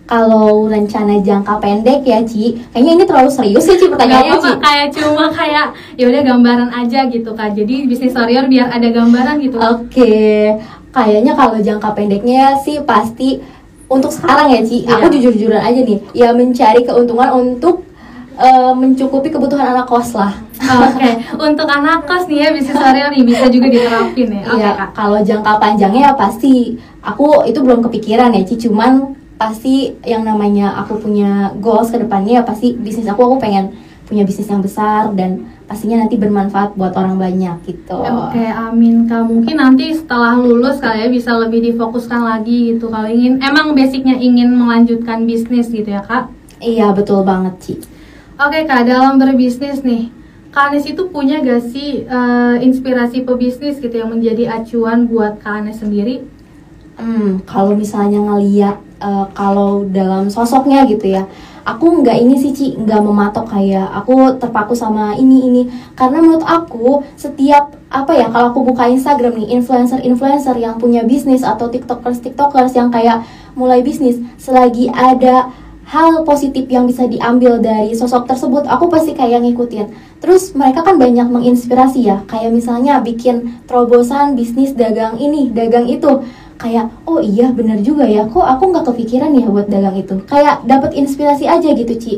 Kalau 0.03 0.67
rencana 0.67 1.15
jangka 1.17 1.57
pendek 1.57 2.03
ya 2.03 2.19
Ci, 2.21 2.59
kayaknya 2.69 2.91
ini 2.93 3.03
terlalu 3.03 3.31
serius 3.31 3.63
ya 3.63 3.75
Ci 3.75 3.87
pertanyaannya 3.87 4.35
Ci. 4.35 4.51
kayak 4.59 4.87
cuma 4.91 5.25
kayak 5.31 5.67
ya 5.95 6.05
udah 6.05 6.21
gambaran 6.21 6.69
aja 6.69 6.99
gitu 7.07 7.31
Kak. 7.31 7.55
Jadi 7.55 7.87
bisnis 7.87 8.11
warrior 8.11 8.45
biar 8.45 8.67
ada 8.67 8.83
gambaran 8.85 9.39
gitu. 9.39 9.55
Oke, 9.55 10.53
kayaknya 10.91 11.33
kalau 11.33 11.55
jangka 11.57 11.89
pendeknya 11.93 12.59
sih 12.59 12.83
pasti 12.83 13.39
untuk 13.87 14.11
sekarang 14.11 14.51
ya 14.51 14.59
Ci, 14.59 14.83
aku 14.83 15.07
Iya. 15.07 15.13
jujur-jujuran 15.13 15.61
aja 15.61 15.81
nih, 15.81 15.99
ya 16.11 16.29
mencari 16.31 16.83
keuntungan 16.83 17.29
untuk 17.31 17.87
eh, 18.33 18.73
mencukupi 18.73 19.29
kebutuhan 19.29 19.71
anak 19.71 19.85
kos 19.85 20.17
lah. 20.17 20.33
Oke, 20.59 21.09
untuk 21.37 21.63
anak 21.63 22.03
kos 22.03 22.25
nih 22.25 22.43
ya 22.43 22.49
bisnis 22.51 22.75
warrior 22.75 23.07
nih 23.07 23.23
bisa 23.23 23.45
juga 23.47 23.69
diterapin 23.69 24.27
ya. 24.35 24.43
Oke 24.43 24.57
Iya, 24.57 24.69
Kak. 24.75 24.89
kalau 24.91 25.19
jangka 25.21 25.53
panjangnya 25.57 26.01
ya 26.09 26.13
pasti 26.13 26.75
aku 26.99 27.45
itu 27.45 27.61
belum 27.61 27.79
kepikiran 27.81 28.33
ya 28.33 28.43
Ci, 28.43 28.57
cuman 28.59 29.15
pasti 29.43 29.91
yang 30.07 30.23
namanya 30.23 30.79
aku 30.79 31.03
punya 31.03 31.51
goals 31.59 31.91
ke 31.91 31.99
depannya 31.99 32.39
ya 32.39 32.43
pasti 32.47 32.79
bisnis 32.79 33.11
aku 33.11 33.27
aku 33.27 33.35
pengen 33.43 33.75
punya 34.07 34.23
bisnis 34.23 34.47
yang 34.47 34.63
besar 34.63 35.11
dan 35.15 35.47
pastinya 35.67 36.03
nanti 36.03 36.19
bermanfaat 36.19 36.75
buat 36.75 36.93
orang 36.93 37.17
banyak 37.17 37.55
gitu. 37.65 37.97
Oke, 37.97 38.45
amin 38.45 39.07
Kak. 39.07 39.25
Mungkin 39.25 39.55
nanti 39.57 39.95
setelah 39.95 40.35
lulus 40.37 40.77
kali 40.77 41.07
ya 41.07 41.09
bisa 41.09 41.33
lebih 41.39 41.63
difokuskan 41.71 42.21
lagi 42.21 42.75
gitu. 42.75 42.91
Kalau 42.91 43.07
ingin 43.07 43.39
emang 43.39 43.71
basicnya 43.73 44.19
ingin 44.19 44.53
melanjutkan 44.53 45.23
bisnis 45.23 45.71
gitu 45.71 45.87
ya 45.87 46.03
Kak. 46.03 46.29
Iya, 46.59 46.91
betul 46.91 47.23
banget 47.23 47.55
Ci. 47.63 47.73
Oke 48.37 48.67
Kak, 48.67 48.85
dalam 48.85 49.17
berbisnis 49.17 49.81
nih, 49.81 50.11
Kak 50.53 50.69
Anes 50.75 50.85
itu 50.85 51.09
punya 51.09 51.41
gak 51.41 51.73
sih 51.73 52.05
eh, 52.05 52.55
inspirasi 52.61 53.25
pebisnis 53.25 53.81
gitu 53.81 53.97
yang 53.97 54.13
menjadi 54.13 54.61
acuan 54.61 55.09
buat 55.09 55.41
Kak 55.41 55.63
Anes 55.63 55.81
sendiri? 55.81 56.27
Hmm, 56.99 57.41
kalau 57.49 57.73
misalnya 57.73 58.21
ngeliat 58.21 58.77
eh, 59.03 59.25
kalau 59.35 59.83
dalam 59.83 60.31
sosoknya 60.31 60.87
gitu 60.87 61.11
ya, 61.11 61.27
aku 61.67 62.03
nggak 62.03 62.17
ini 62.23 62.35
sih 62.39 62.51
Ci, 62.55 62.67
nggak 62.79 63.01
mematok 63.03 63.51
kayak 63.51 63.87
aku 63.91 64.39
terpaku 64.39 64.75
sama 64.75 65.15
ini 65.19 65.47
ini. 65.47 65.61
Karena 65.95 66.23
menurut 66.23 66.47
aku 66.47 67.03
setiap 67.19 67.75
apa 67.91 68.11
ya 68.15 68.27
kalau 68.31 68.55
aku 68.55 68.63
buka 68.73 68.87
Instagram 68.87 69.37
nih 69.37 69.59
influencer-influencer 69.59 70.55
yang 70.59 70.75
punya 70.79 71.03
bisnis 71.03 71.45
atau 71.45 71.69
tiktokers 71.69 72.23
tiktokers 72.23 72.73
yang 72.75 72.89
kayak 72.91 73.23
mulai 73.53 73.85
bisnis, 73.85 74.17
selagi 74.39 74.89
ada 74.89 75.51
hal 75.83 76.23
positif 76.23 76.65
yang 76.71 76.87
bisa 76.87 77.05
diambil 77.05 77.59
dari 77.59 77.91
sosok 77.91 78.25
tersebut, 78.25 78.63
aku 78.65 78.87
pasti 78.87 79.13
kayak 79.13 79.43
ngikutin. 79.43 79.91
Terus 80.23 80.55
mereka 80.55 80.81
kan 80.81 80.95
banyak 80.95 81.27
menginspirasi 81.27 82.07
ya, 82.07 82.23
kayak 82.25 82.55
misalnya 82.55 83.03
bikin 83.03 83.59
terobosan 83.67 84.33
bisnis 84.33 84.71
dagang 84.73 85.19
ini, 85.19 85.51
dagang 85.51 85.85
itu 85.91 86.23
kayak 86.63 86.87
oh 87.03 87.19
iya 87.19 87.51
bener 87.51 87.83
juga 87.83 88.07
ya. 88.07 88.23
Kok 88.31 88.47
aku 88.47 88.63
nggak 88.71 88.87
kepikiran 88.87 89.35
ya 89.35 89.51
buat 89.51 89.67
dagang 89.67 89.99
itu? 89.99 90.15
Kayak 90.23 90.63
dapat 90.63 90.95
inspirasi 90.95 91.43
aja 91.43 91.69
gitu 91.75 91.93
Ci. 91.99 92.13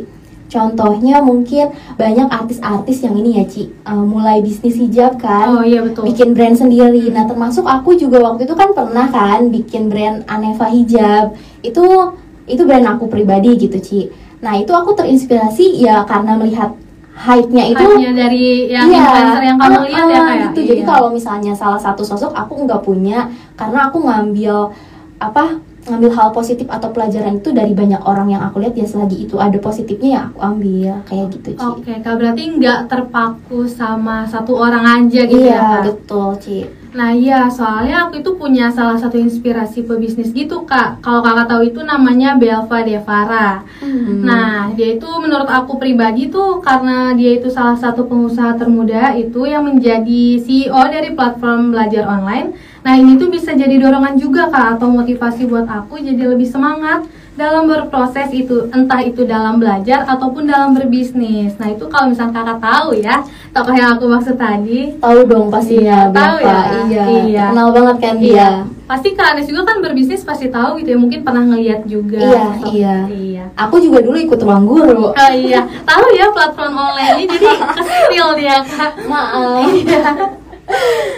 Contohnya 0.45 1.25
mungkin 1.25 1.73
banyak 1.97 2.29
artis-artis 2.29 3.01
yang 3.01 3.17
ini 3.17 3.41
ya 3.41 3.45
Ci. 3.49 3.73
Eh, 3.73 4.05
mulai 4.05 4.45
bisnis 4.45 4.77
hijab 4.77 5.17
kan. 5.17 5.57
Oh 5.57 5.65
iya 5.65 5.81
betul. 5.81 6.05
bikin 6.05 6.37
brand 6.37 6.53
sendiri. 6.53 7.09
Nah 7.09 7.25
termasuk 7.25 7.65
aku 7.65 7.97
juga 7.97 8.21
waktu 8.21 8.45
itu 8.45 8.53
kan 8.53 8.77
pernah 8.77 9.09
kan 9.09 9.49
bikin 9.49 9.89
brand 9.89 10.21
Aneva 10.29 10.69
hijab. 10.69 11.33
Itu 11.65 12.13
itu 12.45 12.61
brand 12.61 12.85
aku 12.85 13.09
pribadi 13.09 13.57
gitu 13.57 13.81
Ci. 13.81 14.01
Nah 14.45 14.53
itu 14.61 14.69
aku 14.69 14.93
terinspirasi 14.93 15.81
ya 15.81 16.05
karena 16.05 16.37
melihat 16.37 16.77
hype-nya 17.15 17.63
itu 17.71 17.79
Hype-nya 17.79 18.11
dari 18.11 18.67
yang 18.67 18.91
influencer 18.91 19.41
yang 19.47 19.57
kamu 19.57 19.75
ah, 19.79 19.83
lihat 19.87 20.03
ya 20.03 20.17
ah, 20.19 20.25
Kak 20.27 20.35
ya? 20.35 20.43
gitu. 20.51 20.59
Jadi 20.67 20.81
Iya. 20.83 20.89
kalau 20.91 21.09
misalnya 21.15 21.53
salah 21.55 21.79
satu 21.79 22.03
sosok 22.03 22.35
aku 22.35 22.67
nggak 22.67 22.83
punya 22.83 23.31
karena 23.55 23.87
aku 23.87 24.03
ngambil 24.03 24.75
apa 25.15 25.63
ngambil 25.85 26.11
hal 26.17 26.29
positif 26.33 26.65
atau 26.65 26.89
pelajaran 26.89 27.37
itu 27.37 27.53
dari 27.53 27.77
banyak 27.77 28.01
orang 28.01 28.33
yang 28.33 28.41
aku 28.41 28.57
lihat 28.57 28.73
ya 28.73 28.89
selagi 28.89 29.29
itu 29.29 29.37
ada 29.37 29.57
positifnya 29.61 30.09
ya 30.09 30.21
aku 30.33 30.39
ambil 30.41 30.91
kayak 31.05 31.27
gitu 31.37 31.49
Ci. 31.53 31.61
Oke 31.61 31.93
Kak, 32.01 32.15
berarti 32.17 32.43
nggak 32.57 32.79
terpaku 32.89 33.69
sama 33.69 34.25
satu 34.25 34.57
orang 34.57 35.05
aja 35.05 35.21
gitu 35.29 35.45
iya 35.45 35.53
ya 35.53 35.61
Kak? 35.61 35.83
betul 35.85 36.29
Ci. 36.41 36.59
Nah 36.95 37.11
iya, 37.11 37.51
soalnya 37.51 38.07
aku 38.07 38.23
itu 38.23 38.31
punya 38.39 38.71
salah 38.71 38.95
satu 38.95 39.19
inspirasi 39.19 39.83
pebisnis 39.83 40.31
gitu 40.31 40.63
kak. 40.63 41.03
Kalau 41.03 41.19
kakak 41.19 41.51
tahu 41.51 41.61
itu 41.67 41.83
namanya 41.83 42.39
Belva 42.39 42.87
Devara. 42.87 43.67
Hmm. 43.83 44.23
Nah 44.23 44.71
dia 44.71 44.95
itu 44.95 45.05
menurut 45.19 45.51
aku 45.51 45.75
pribadi 45.75 46.31
tuh 46.31 46.63
karena 46.63 47.11
dia 47.11 47.35
itu 47.35 47.51
salah 47.51 47.75
satu 47.75 48.07
pengusaha 48.07 48.55
termuda 48.55 49.11
itu 49.19 49.43
yang 49.43 49.67
menjadi 49.67 50.39
CEO 50.39 50.81
dari 50.87 51.11
platform 51.11 51.75
belajar 51.75 52.07
online. 52.07 52.55
Nah 52.85 52.93
ini 52.93 53.17
tuh 53.17 53.27
bisa 53.27 53.49
jadi 53.51 53.75
dorongan 53.75 54.13
juga 54.15 54.45
kak 54.45 54.77
atau 54.77 54.87
motivasi 54.87 55.43
buat 55.43 55.65
aku 55.65 55.97
jadi 55.97 56.21
lebih 56.27 56.45
semangat 56.45 57.01
dalam 57.35 57.65
berproses 57.65 58.31
itu 58.31 58.69
entah 58.69 59.01
itu 59.01 59.25
dalam 59.25 59.57
belajar 59.57 60.05
ataupun 60.05 60.45
dalam 60.45 60.71
berbisnis. 60.71 61.57
Nah 61.57 61.67
itu 61.67 61.83
kalau 61.85 62.07
misalnya 62.07 62.31
kakak 62.37 62.61
tahu 62.61 62.95
ya 62.95 63.19
tokoh 63.51 63.73
yang 63.73 63.89
aku 63.91 64.05
maksud 64.05 64.37
tadi. 64.37 64.95
tahu 64.95 65.19
dong 65.25 65.49
pastinya 65.49 66.07
Iya, 66.07 66.13
tahu 66.13 66.37
ya? 66.39 66.59
iya, 66.85 67.03
Iya. 67.25 67.45
kenal 67.51 67.69
banget 67.73 67.95
kan 67.99 68.15
dia 68.15 68.31
Iya. 68.31 68.49
Pasti 68.85 69.07
Kak 69.11 69.33
Anes 69.33 69.49
juga 69.49 69.65
kan 69.65 69.81
berbisnis 69.81 70.21
pasti 70.21 70.45
tahu 70.47 70.77
gitu 70.77 70.93
ya. 70.93 70.99
Mungkin 71.01 71.25
pernah 71.25 71.41
ngeliat 71.43 71.83
juga. 71.83 72.21
Iya, 72.21 72.45
So, 72.55 72.65
iya. 72.69 72.95
Iya. 73.09 73.43
aku 73.57 73.81
juga 73.81 73.99
dulu 73.99 74.15
ikut 74.15 74.39
ruang 74.39 74.63
guru 74.63 75.09
Oh 75.09 75.31
iya, 75.33 75.65
tahu 75.81 76.05
ya 76.13 76.29
platform 76.29 76.75
online 76.77 77.17
ini 77.19 77.33
jadi 77.33 77.49
kesil 77.81 78.27
dia 78.37 78.57
Kak. 78.61 78.93
maaf 79.03 79.65
Iya. 79.65 80.44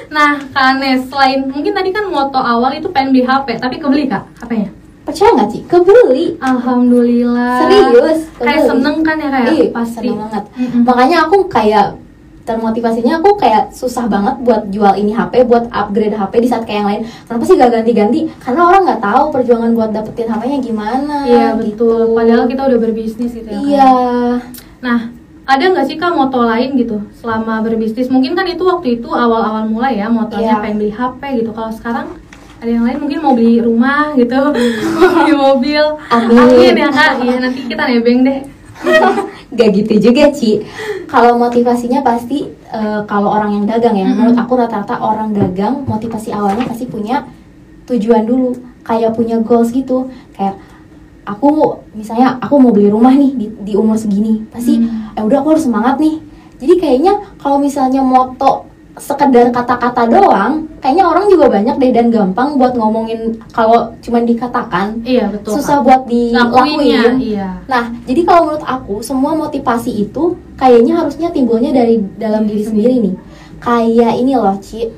Nah, 0.07 0.39
Kak 0.47 0.65
Anes, 0.73 1.05
selain 1.05 1.45
mungkin 1.45 1.71
tadi 1.71 1.89
kan 1.89 2.07
moto 2.07 2.37
awal 2.37 2.71
itu 2.71 2.87
pengen 2.87 3.11
beli 3.11 3.21
HP, 3.21 3.57
tapi 3.57 3.75
kebeli 3.75 4.05
Kak 4.05 4.23
HP-nya? 4.39 4.69
percaya 5.03 5.31
nggak 5.31 5.49
Ci 5.49 5.59
kebeli 5.63 6.35
Alhamdulillah. 6.37 7.53
serius 7.61 8.19
Kayak 8.33 8.43
kebeli. 8.59 8.67
seneng 8.67 8.95
kan 9.01 9.15
ya 9.15 9.29
kayak 9.29 9.47
Ih, 9.49 9.67
pasti. 9.69 9.95
seneng 10.03 10.17
banget 10.21 10.43
Mm-mm. 10.53 10.81
makanya 10.83 11.17
aku 11.23 11.37
kayak 11.47 11.87
termotivasinya 12.43 13.13
aku 13.17 13.29
kayak 13.35 13.71
susah 13.71 14.03
banget 14.05 14.35
buat 14.41 14.67
jual 14.67 14.93
ini 14.93 15.11
HP 15.11 15.43
buat 15.43 15.67
upgrade 15.69 16.11
HP 16.11 16.33
di 16.37 16.47
saat 16.47 16.63
kayak 16.63 16.77
yang 16.77 16.87
lain 16.87 17.01
kenapa 17.23 17.43
sih 17.43 17.55
gak 17.55 17.71
ganti-ganti 17.73 18.19
karena 18.37 18.61
orang 18.63 18.81
nggak 18.83 19.01
tahu 19.01 19.23
perjuangan 19.31 19.71
buat 19.73 19.91
dapetin 19.91 20.27
HP-nya 20.27 20.59
gimana 20.61 21.15
Iya 21.23 21.47
gitu. 21.57 21.87
betul. 21.87 21.99
Padahal 22.13 22.43
kita 22.45 22.61
udah 22.65 22.79
berbisnis 22.81 23.31
gitu 23.31 23.47
ya. 23.47 23.59
Iya 23.61 23.91
Nah, 24.77 24.99
ada 25.47 25.63
nggak 25.63 25.87
sih 25.87 25.95
kak 25.95 26.11
moto 26.11 26.43
lain 26.43 26.75
gitu 26.75 26.99
selama 27.15 27.63
berbisnis? 27.63 28.11
Mungkin 28.11 28.35
kan 28.35 28.43
itu 28.43 28.61
waktu 28.61 28.99
itu 28.99 29.07
awal-awal 29.07 29.63
mulai 29.65 29.95
ya 29.95 30.11
motonya 30.11 30.59
Iya. 30.59 30.61
pengen 30.61 30.77
beli 30.77 30.91
HP 30.91 31.21
gitu. 31.39 31.51
Kalau 31.55 31.71
sekarang 31.71 32.07
ada 32.57 32.67
yang 32.67 32.83
lain 32.83 32.99
mungkin 32.99 33.19
mau 33.21 33.31
beli 33.31 33.63
rumah 33.63 34.11
gitu, 34.13 34.35
mau 34.99 35.09
beli 35.15 35.33
mobil. 35.33 35.83
Amin. 36.11 36.75
ya 36.75 36.89
kak. 36.91 37.23
Iya 37.23 37.35
nanti 37.39 37.59
kita 37.65 37.83
nebeng 37.87 38.21
deh. 38.21 38.39
gak 39.57 39.69
gitu 39.73 40.11
juga 40.11 40.29
Ci 40.29 40.61
kalau 41.09 41.33
motivasinya 41.33 42.05
pasti 42.05 42.45
eh, 42.51 43.01
kalau 43.09 43.33
orang 43.33 43.57
yang 43.57 43.65
dagang 43.65 43.95
ya 43.95 44.05
Mm-mm. 44.05 44.13
menurut 44.13 44.37
aku 44.37 44.53
rata-rata 44.53 45.01
orang 45.01 45.33
dagang 45.33 45.81
motivasi 45.81 46.29
awalnya 46.29 46.67
pasti 46.67 46.85
punya 46.85 47.25
tujuan 47.87 48.27
dulu 48.27 48.53
kayak 48.83 49.15
punya 49.15 49.39
goals 49.41 49.71
gitu 49.71 50.11
kayak 50.35 50.59
aku 51.27 51.51
misalnya 51.91 52.39
aku 52.39 52.55
mau 52.55 52.71
beli 52.71 52.87
rumah 52.87 53.11
nih 53.11 53.31
di, 53.33 53.45
di 53.61 53.73
umur 53.73 53.93
segini 53.93 54.47
pasti 54.47 54.79
Hmm. 54.79 55.11
ya 55.11 55.21
udah 55.21 55.37
aku 55.37 55.49
harus 55.51 55.67
semangat 55.67 55.99
nih 55.99 56.23
jadi 56.57 56.73
kayaknya 56.77 57.13
kalau 57.35 57.59
misalnya 57.59 57.99
moto 57.99 58.65
sekedar 58.97 59.53
kata-kata 59.53 60.09
doang 60.09 60.65
kayaknya 60.79 61.05
orang 61.05 61.29
juga 61.29 61.45
banyak 61.51 61.77
deh 61.77 61.91
dan 61.91 62.09
gampang 62.09 62.57
buat 62.57 62.73
ngomongin 62.73 63.37
kalau 63.51 63.93
cuman 64.01 64.25
dikatakan 64.25 65.05
Iya 65.05 65.29
betul. 65.29 65.53
susah 65.53 65.77
Kak. 65.77 65.85
buat 65.85 66.01
dilakuin 66.09 66.79
Iya. 67.21 67.61
Nah, 67.67 67.93
jadi 68.03 68.21
kalau 68.23 68.41
menurut 68.47 68.65
aku 68.65 68.95
semua 68.99 69.37
motivasi 69.37 70.01
itu 70.01 70.23
kayaknya 70.57 70.97
harusnya 70.97 71.29
timbulnya 71.29 71.69
dari 71.69 72.01
dalam 72.17 72.49
diri 72.49 72.65
sendiri 72.65 72.97
nih. 72.99 73.15
Kayak 73.57 74.17
ini 74.17 74.33
loh, 74.33 74.57
Ci. 74.57 74.89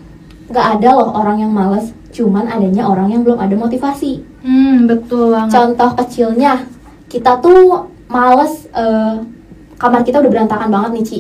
Gak 0.47 0.79
ada 0.79 0.95
loh 0.95 1.11
orang 1.13 1.43
yang 1.43 1.51
males, 1.51 1.91
cuman 2.19 2.45
adanya 2.45 2.83
orang 2.83 3.07
yang 3.09 3.23
belum 3.23 3.39
ada 3.39 3.55
motivasi. 3.55 4.19
Hmm 4.43 4.83
betul 4.83 5.31
banget. 5.31 5.55
Contoh 5.55 5.95
kecilnya, 5.95 6.67
kita 7.07 7.39
tuh 7.39 7.87
males 8.05 8.67
eh, 8.69 9.15
kamar 9.75 10.03
kita 10.03 10.19
udah 10.19 10.27
berantakan 10.29 10.67
banget 10.67 10.91
nih 10.91 11.05
Ci 11.05 11.19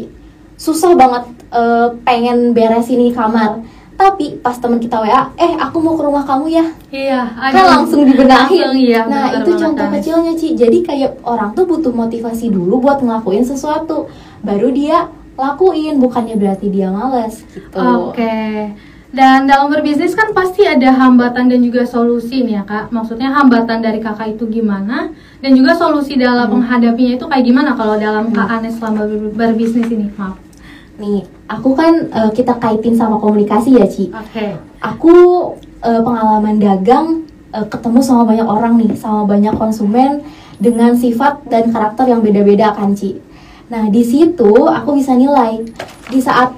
susah 0.55 0.91
banget 0.91 1.23
eh, 1.49 1.87
pengen 2.03 2.51
beresin 2.51 2.99
ini 2.99 3.13
kamar 3.13 3.63
tapi 3.93 4.39
pas 4.39 4.55
temen 4.55 4.79
kita 4.79 4.95
WA 4.97 5.31
eh 5.35 5.53
aku 5.55 5.77
mau 5.77 5.93
ke 5.93 6.01
rumah 6.01 6.23
kamu 6.23 6.45
ya 6.49 6.65
Iya, 6.89 7.21
kan 7.29 7.63
langsung 7.69 8.03
dibenahin 8.03 8.63
Langsung, 8.63 8.75
iya, 8.75 9.03
nah 9.05 9.27
bener 9.27 9.39
itu 9.39 9.51
banget, 9.51 9.61
contoh 9.61 9.85
Anes. 9.85 9.93
kecilnya 9.95 10.33
Ci 10.33 10.47
jadi 10.55 10.77
kayak 10.81 11.11
orang 11.21 11.51
tuh 11.53 11.63
butuh 11.63 11.93
motivasi 11.93 12.49
dulu 12.49 12.79
buat 12.79 12.99
ngelakuin 12.99 13.43
sesuatu 13.43 14.09
baru 14.41 14.71
dia 14.71 15.07
lakuin 15.35 15.95
bukannya 15.97 16.35
berarti 16.35 16.67
dia 16.67 16.89
males 16.89 17.43
gitu 17.45 17.79
Oke. 17.79 18.73
Dan 19.09 19.49
dalam 19.49 19.73
berbisnis 19.73 20.13
kan 20.13 20.29
pasti 20.31 20.61
ada 20.63 20.93
hambatan 20.93 21.49
dan 21.49 21.59
juga 21.59 21.81
solusi 21.81 22.45
nih 22.45 22.61
ya 22.61 22.63
kak. 22.63 22.93
Maksudnya 22.93 23.33
hambatan 23.33 23.81
dari 23.81 23.97
kakak 23.97 24.37
itu 24.37 24.45
gimana 24.45 25.09
dan 25.41 25.51
juga 25.51 25.73
solusi 25.73 26.13
dalam 26.13 26.45
Hmm. 26.45 26.61
menghadapinya 26.61 27.17
itu 27.17 27.25
kayak 27.25 27.41
gimana 27.41 27.73
kalau 27.73 27.97
dalam 27.97 28.29
kak 28.29 28.45
Anes 28.47 28.77
selama 28.77 29.09
ber- 29.09 29.33
berbisnis 29.33 29.89
ini? 29.89 30.13
Maaf. 30.13 30.37
nih 30.99 31.23
aku 31.47 31.73
kan 31.73 32.11
eh, 32.11 32.27
kita 32.29 32.59
kaitin 32.59 32.91
sama 32.91 33.15
komunikasi 33.17 33.79
ya 33.79 33.87
Ci 33.87 34.11
Oke. 34.11 34.59
aku 34.83 35.15
eh, 35.79 36.01
pengalaman 36.03 36.59
dagang 36.59 37.23
eh, 37.55 37.63
ketemu 37.65 38.03
sama 38.03 38.27
banyak 38.27 38.43
orang 38.43 38.75
nih, 38.75 38.91
sama 38.93 39.23
banyak 39.23 39.55
konsumen 39.55 40.19
dengan 40.59 40.91
sifat 40.93 41.47
dan 41.47 41.71
karakter 41.71 42.03
yang 42.03 42.19
beda-beda 42.19 42.75
kan, 42.75 42.91
Ci. 42.91 43.15
Nah, 43.69 43.87
di 43.87 44.03
situ 44.03 44.51
aku 44.67 44.99
bisa 44.99 45.15
nilai 45.15 45.63
di 46.05 46.19
saat 46.19 46.51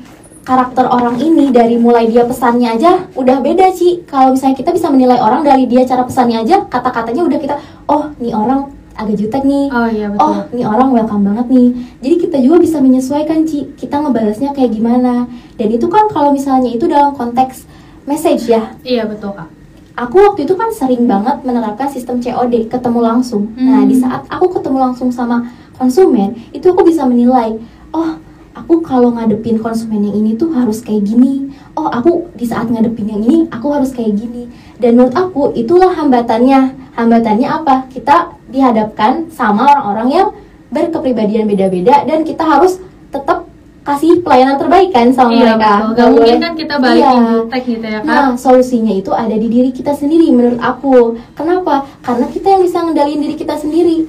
karakter 0.51 0.83
orang 0.83 1.15
ini 1.15 1.47
dari 1.47 1.79
mulai 1.79 2.11
dia 2.11 2.27
pesannya 2.27 2.75
aja 2.75 3.07
udah 3.15 3.39
beda, 3.39 3.71
Ci. 3.71 4.03
Kalau 4.03 4.35
misalnya 4.35 4.59
kita 4.59 4.75
bisa 4.75 4.91
menilai 4.91 5.15
orang 5.15 5.47
dari 5.47 5.63
dia 5.63 5.87
cara 5.87 6.03
pesannya 6.03 6.43
aja, 6.43 6.67
kata-katanya 6.67 7.23
udah 7.23 7.39
kita, 7.39 7.55
oh, 7.87 8.11
nih 8.19 8.35
orang 8.35 8.67
agak 8.99 9.15
jutek 9.15 9.47
nih. 9.47 9.71
Oh 9.71 9.87
iya 9.87 10.11
betul. 10.11 10.27
Oh, 10.27 10.37
nih 10.51 10.65
orang 10.67 10.91
welcome 10.91 11.23
banget 11.23 11.47
nih. 11.47 11.69
Jadi 12.03 12.15
kita 12.27 12.37
juga 12.43 12.57
bisa 12.59 12.83
menyesuaikan, 12.83 13.47
Ci. 13.47 13.71
Kita 13.79 14.03
ngebalasnya 14.03 14.51
kayak 14.51 14.75
gimana. 14.75 15.31
Dan 15.55 15.67
itu 15.71 15.87
kan 15.87 16.11
kalau 16.11 16.35
misalnya 16.35 16.67
itu 16.67 16.83
dalam 16.83 17.15
konteks 17.15 17.63
message 18.03 18.51
ya. 18.51 18.75
Iya 18.83 19.07
betul 19.07 19.31
kak. 19.31 19.47
Aku 19.95 20.19
waktu 20.19 20.43
itu 20.43 20.59
kan 20.59 20.67
sering 20.75 21.07
banget 21.07 21.47
menerapkan 21.47 21.87
sistem 21.87 22.19
COD, 22.19 22.67
ketemu 22.67 22.99
langsung. 22.99 23.55
Nah, 23.55 23.83
Hmm. 23.83 23.91
di 23.91 23.95
saat 23.95 24.27
aku 24.27 24.51
ketemu 24.59 24.83
langsung 24.83 25.11
sama 25.11 25.47
konsumen, 25.79 26.35
itu 26.51 26.63
aku 26.67 26.83
bisa 26.83 27.07
menilai, 27.07 27.55
oh, 27.95 28.19
aku 28.53 28.81
kalau 28.81 29.11
ngadepin 29.11 29.57
konsumen 29.57 30.03
yang 30.03 30.15
ini 30.15 30.35
tuh 30.35 30.51
harus 30.51 30.79
kayak 30.79 31.03
gini. 31.03 31.49
Oh, 31.73 31.87
aku 31.87 32.27
di 32.35 32.43
saat 32.43 32.67
ngadepin 32.67 33.07
yang 33.07 33.21
ini, 33.21 33.47
aku 33.47 33.71
harus 33.71 33.91
kayak 33.91 34.13
gini. 34.13 34.51
Dan 34.75 34.95
menurut 34.95 35.13
aku, 35.13 35.41
itulah 35.53 35.89
hambatannya. 35.89 36.75
Hambatannya 36.91 37.47
apa? 37.47 37.87
Kita 37.87 38.35
dihadapkan 38.51 39.31
sama 39.31 39.63
orang-orang 39.65 40.07
yang 40.11 40.27
berkepribadian 40.69 41.47
beda-beda 41.47 42.03
dan 42.03 42.23
kita 42.23 42.43
harus 42.43 42.79
tetap 43.07 43.47
kasih 43.81 44.21
pelayanan 44.21 44.55
terbaik 44.55 44.93
kan 44.93 45.09
sama 45.09 45.33
iya 45.33 45.57
mereka. 45.57 45.71
betul. 45.73 45.81
Gak 45.81 45.89
Nggak 45.91 46.09
mungkin 46.13 46.37
kan 46.37 46.53
kita 46.53 46.75
balikin 46.77 47.01
Iya. 47.01 47.31
jutek 47.33 47.63
gitu 47.65 47.85
ya 47.87 47.99
kak. 47.99 48.05
Nah, 48.05 48.27
solusinya 48.37 48.93
itu 48.93 49.11
ada 49.11 49.33
di 49.33 49.47
diri 49.49 49.71
kita 49.73 49.91
sendiri 49.91 50.27
menurut 50.29 50.61
aku. 50.61 50.95
Kenapa? 51.33 51.75
Karena 51.99 52.25
kita 52.29 52.47
yang 52.47 52.61
bisa 52.61 52.77
ngendalin 52.79 53.19
diri 53.19 53.35
kita 53.35 53.55
sendiri. 53.57 54.05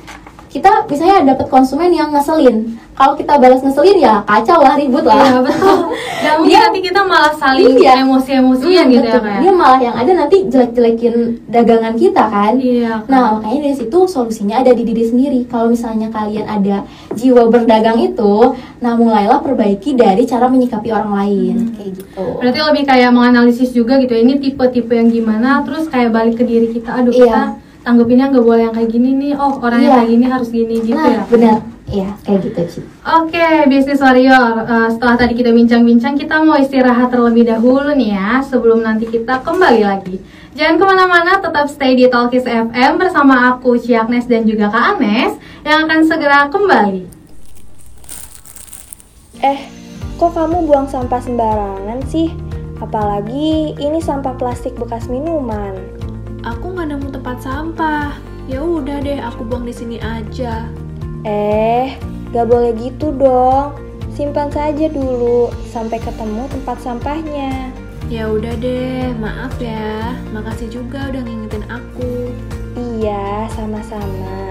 Kita 0.52 0.84
misalnya 0.84 1.32
dapat 1.32 1.48
konsumen 1.48 1.88
yang 1.88 2.12
ngeselin. 2.12 2.76
Kalau 2.92 3.16
kita 3.16 3.40
balas 3.40 3.64
ngeselin 3.64 3.96
ya 3.96 4.20
kacau 4.22 4.60
lah, 4.60 4.76
ribut 4.76 5.00
lah. 5.00 5.16
Iya 5.16 5.38
betul. 5.40 5.76
Gak 6.22 6.34
mungkin 6.36 6.52
Dia- 6.52 6.62
nanti 6.62 6.80
kita 6.84 7.00
malah 7.02 7.32
saling 7.32 7.72
Iya. 7.74 7.92
emosi-emosian 8.04 8.84
Hmm, 8.84 8.92
gitu 8.92 9.06
ya 9.08 9.16
betul. 9.16 9.26
ya? 9.26 9.38
Dia 9.40 9.52
malah 9.52 9.80
yang 9.80 9.96
ada 9.96 10.12
nanti 10.14 10.36
jelek-jelekin 10.46 11.14
dagangan 11.48 11.94
kita 11.96 12.24
kan. 12.28 12.52
Iya. 12.54 12.92
Nah, 13.08 13.40
makanya 13.40 13.60
dari 13.64 13.76
situ 13.76 13.98
solusinya 14.06 14.60
ada 14.60 14.70
di 14.70 14.84
diri 14.84 15.02
sendiri. 15.02 15.40
Kalau 15.46 15.72
misalnya 15.72 16.12
kalian 16.12 16.44
ada 16.44 16.84
jiwa 17.10 17.48
berdagang 17.48 17.96
itu, 17.98 18.34
nah 18.78 18.92
mulailah 18.92 19.40
perbaiki 19.40 19.96
dari 19.96 20.22
cara 20.22 20.46
menyikapi 20.46 20.92
orang 20.92 21.16
lain, 21.16 21.56
Hmm. 21.58 21.72
kayak 21.74 21.90
gitu. 21.96 22.24
Berarti 22.38 22.58
lebih 22.62 22.84
kayak 22.86 23.10
menganalisis 23.10 23.72
juga 23.72 23.96
gitu 23.96 24.12
ya. 24.12 24.20
Ini 24.20 24.36
tipe-tipe 24.38 24.92
yang 24.92 25.08
gimana, 25.08 25.64
terus 25.64 25.88
kayak 25.88 26.12
balik 26.12 26.36
ke 26.36 26.44
diri 26.44 26.68
kita. 26.70 26.92
Aduh 26.94 27.08
Iya. 27.10 27.24
kita 27.24 27.42
tanggepinnya 27.82 28.30
nggak 28.30 28.46
boleh 28.46 28.62
yang 28.70 28.74
kayak 28.74 28.90
gini 28.90 29.10
nih. 29.14 29.32
Oh 29.36 29.58
orang 29.60 29.82
yang 29.82 29.92
Iya. 29.92 29.98
kayak 29.98 30.10
gini 30.10 30.24
harus 30.26 30.48
gini 30.50 30.74
gitu 30.82 30.96
nah, 30.98 31.10
ya. 31.10 31.22
benar. 31.28 31.58
Iya, 31.92 32.08
kayak 32.24 32.40
gitu, 32.48 32.60
Ci. 32.72 32.80
Oke, 33.04 33.48
bisnis 33.68 34.00
warrior. 34.00 34.64
Eh, 34.64 34.88
setelah 34.96 35.12
tadi 35.12 35.36
kita 35.36 35.52
bincang-bincang, 35.52 36.16
kita 36.16 36.40
mau 36.40 36.56
istirahat 36.56 37.12
terlebih 37.12 37.44
dahulu 37.44 37.92
nih 37.92 38.16
ya, 38.16 38.40
sebelum 38.40 38.80
nanti 38.80 39.04
kita 39.12 39.44
kembali 39.44 39.84
lagi. 39.84 40.16
Jangan 40.56 40.80
ke 40.80 40.84
mana-mana, 40.88 41.32
tetap 41.36 41.68
stay 41.68 41.92
di 41.92 42.08
Talkis 42.08 42.48
FM 42.48 42.96
bersama 42.96 43.52
aku, 43.52 43.76
Ciaknes 43.76 44.24
dan 44.24 44.48
juga 44.48 44.72
Kak 44.72 44.96
Anes, 44.96 45.36
yang 45.68 45.84
akan 45.84 46.00
segera 46.08 46.48
kembali. 46.48 47.04
Eh, 49.44 49.60
kok 50.16 50.32
kamu 50.32 50.64
buang 50.64 50.88
sampah 50.88 51.20
sembarangan 51.20 52.00
sih? 52.08 52.32
Apalagi 52.80 53.76
ini 53.76 54.00
sampah 54.00 54.32
plastik 54.40 54.72
bekas 54.80 55.12
minuman. 55.12 56.01
Aku 56.42 56.74
nggak 56.74 56.90
nemu 56.90 57.08
tempat 57.14 57.38
sampah. 57.38 58.18
Ya 58.50 58.58
udah 58.58 58.98
deh, 58.98 59.22
aku 59.22 59.46
buang 59.46 59.62
di 59.62 59.70
sini 59.70 60.02
aja. 60.02 60.66
Eh, 61.22 61.94
gak 62.34 62.50
boleh 62.50 62.74
gitu 62.74 63.14
dong. 63.14 63.78
Simpan 64.10 64.50
saja 64.50 64.90
dulu 64.90 65.54
sampai 65.70 66.02
ketemu 66.02 66.50
tempat 66.50 66.82
sampahnya. 66.82 67.70
Ya 68.10 68.26
udah 68.26 68.58
deh, 68.58 69.14
maaf 69.22 69.54
ya. 69.62 70.18
Makasih 70.34 70.66
juga 70.82 71.14
udah 71.14 71.22
ngingetin 71.22 71.62
aku. 71.70 72.34
Iya, 72.74 73.46
sama-sama. 73.54 74.50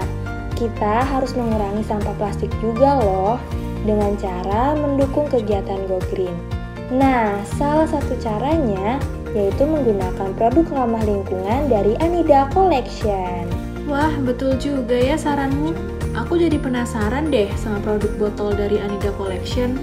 Kita 0.56 1.04
harus 1.04 1.36
mengurangi 1.36 1.84
sampah 1.84 2.16
plastik 2.16 2.48
juga 2.64 3.04
loh 3.04 3.36
dengan 3.84 4.16
cara 4.16 4.72
mendukung 4.80 5.28
kegiatan 5.28 5.84
Go 5.84 6.00
Green. 6.08 6.32
Nah, 6.88 7.36
salah 7.60 7.84
satu 7.84 8.16
caranya 8.16 8.96
yaitu 9.32 9.64
menggunakan 9.64 10.30
produk 10.36 10.66
ramah 10.72 11.02
lingkungan 11.04 11.68
dari 11.68 11.96
Anida 12.00 12.48
Collection. 12.52 13.48
Wah, 13.88 14.12
betul 14.22 14.56
juga 14.60 14.94
ya 14.94 15.18
saranmu. 15.18 15.74
Aku 16.12 16.36
jadi 16.36 16.60
penasaran 16.60 17.32
deh 17.32 17.48
sama 17.56 17.80
produk 17.80 18.12
botol 18.20 18.52
dari 18.52 18.76
Anida 18.78 19.10
Collection. 19.16 19.80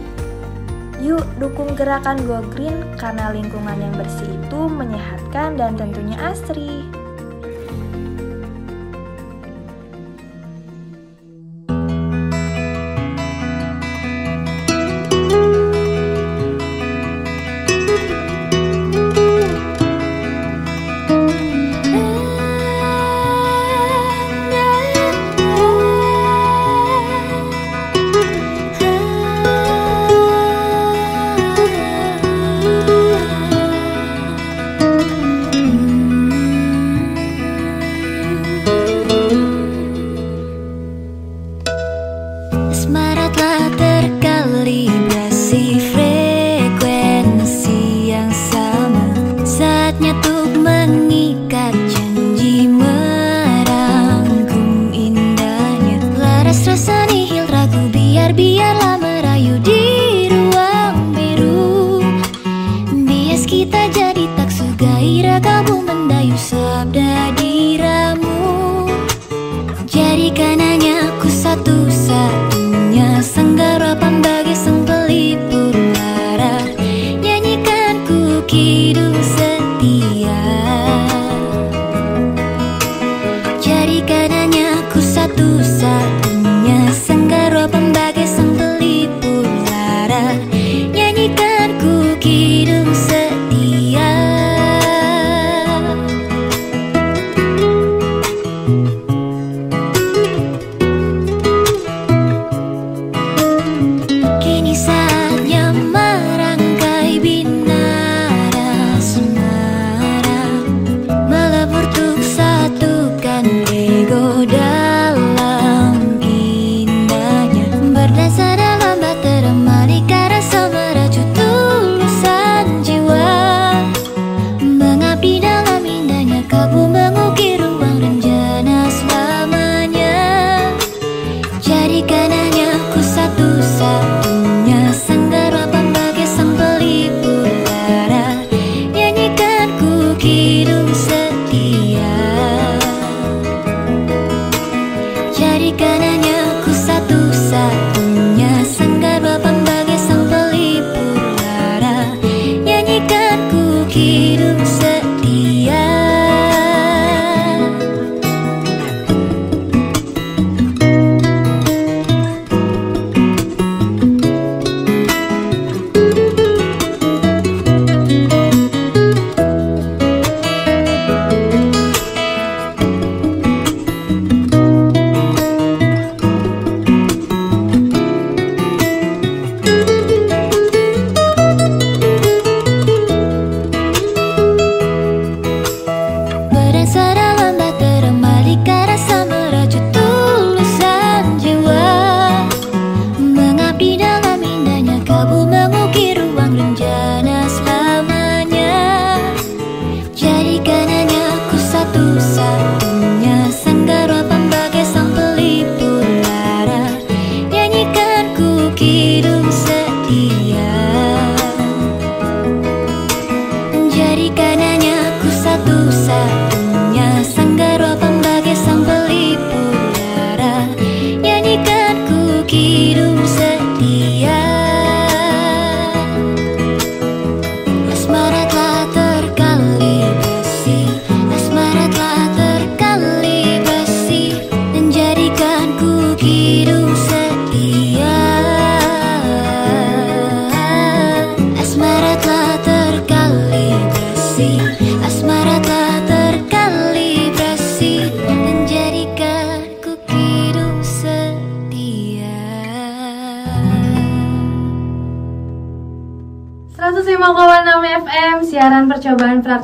Yuk 0.99 1.23
dukung 1.39 1.73
gerakan 1.79 2.21
Go 2.27 2.43
Green 2.53 2.83
karena 2.99 3.31
lingkungan 3.31 3.79
yang 3.79 3.95
bersih 3.95 4.27
itu 4.27 4.59
menyehatkan 4.67 5.55
dan 5.57 5.79
tentunya 5.79 6.19
asri. 6.21 6.78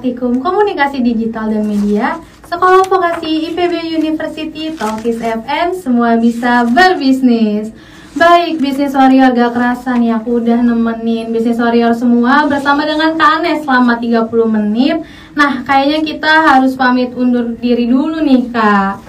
Praktikum 0.06 0.38
komunikasi 0.38 1.02
digital 1.02 1.50
dan 1.50 1.66
media, 1.66 2.22
Sekolah 2.46 2.86
Vokasi 2.86 3.50
IPB 3.50 3.90
University, 3.90 4.70
Talkis 4.78 5.18
FM, 5.18 5.74
semua 5.74 6.14
bisa 6.22 6.62
berbisnis. 6.62 7.74
Baik, 8.14 8.62
bisnis 8.62 8.94
warrior 8.94 9.34
gak 9.34 9.58
kerasa 9.58 9.98
nih 9.98 10.14
aku 10.14 10.46
udah 10.46 10.62
nemenin 10.62 11.34
bisnis 11.34 11.58
warrior 11.58 11.90
semua 11.98 12.46
bersama 12.46 12.86
dengan 12.86 13.18
Kak 13.18 13.42
Anes 13.42 13.66
selama 13.66 13.98
30 13.98 14.30
menit. 14.46 15.02
Nah, 15.34 15.66
kayaknya 15.66 16.06
kita 16.06 16.54
harus 16.54 16.78
pamit 16.78 17.10
undur 17.18 17.58
diri 17.58 17.90
dulu 17.90 18.22
nih, 18.22 18.54
Kak. 18.54 19.02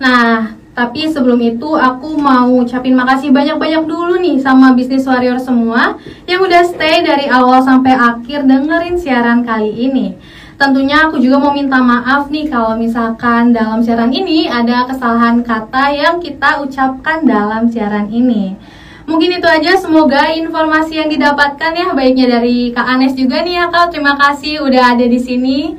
Nah, 0.00 0.56
tapi 0.72 1.10
sebelum 1.10 1.42
itu 1.42 1.74
aku 1.76 2.16
mau 2.16 2.62
ucapin 2.62 2.94
makasih 2.94 3.34
banyak-banyak 3.34 3.84
dulu 3.84 4.16
nih 4.16 4.38
sama 4.38 4.78
bisnis 4.78 5.04
warrior 5.04 5.36
semua 5.36 5.98
yang 6.24 6.38
udah 6.38 6.62
stay 6.70 7.02
dari 7.02 7.26
awal 7.26 7.58
sampai 7.60 7.98
akhir 7.98 8.46
dengerin 8.46 8.94
siaran 8.94 9.42
kali 9.42 9.74
ini. 9.74 10.14
Tentunya 10.58 11.06
aku 11.06 11.22
juga 11.22 11.38
mau 11.38 11.54
minta 11.54 11.78
maaf 11.78 12.34
nih 12.34 12.50
kalau 12.50 12.74
misalkan 12.74 13.54
dalam 13.54 13.78
siaran 13.78 14.10
ini 14.10 14.50
ada 14.50 14.90
kesalahan 14.90 15.38
kata 15.46 15.94
yang 15.94 16.18
kita 16.18 16.58
ucapkan 16.58 17.22
dalam 17.22 17.70
siaran 17.70 18.10
ini. 18.10 18.58
Mungkin 19.06 19.38
itu 19.38 19.46
aja, 19.46 19.78
semoga 19.78 20.34
informasi 20.34 20.98
yang 20.98 21.08
didapatkan 21.08 21.72
ya 21.72 21.94
baiknya 21.94 22.26
dari 22.42 22.74
Kak 22.74 22.84
Anes 22.90 23.14
juga 23.14 23.46
nih 23.46 23.54
ya 23.54 23.66
Kak. 23.70 23.94
Terima 23.94 24.18
kasih 24.18 24.66
udah 24.66 24.98
ada 24.98 25.06
di 25.06 25.16
sini. 25.22 25.78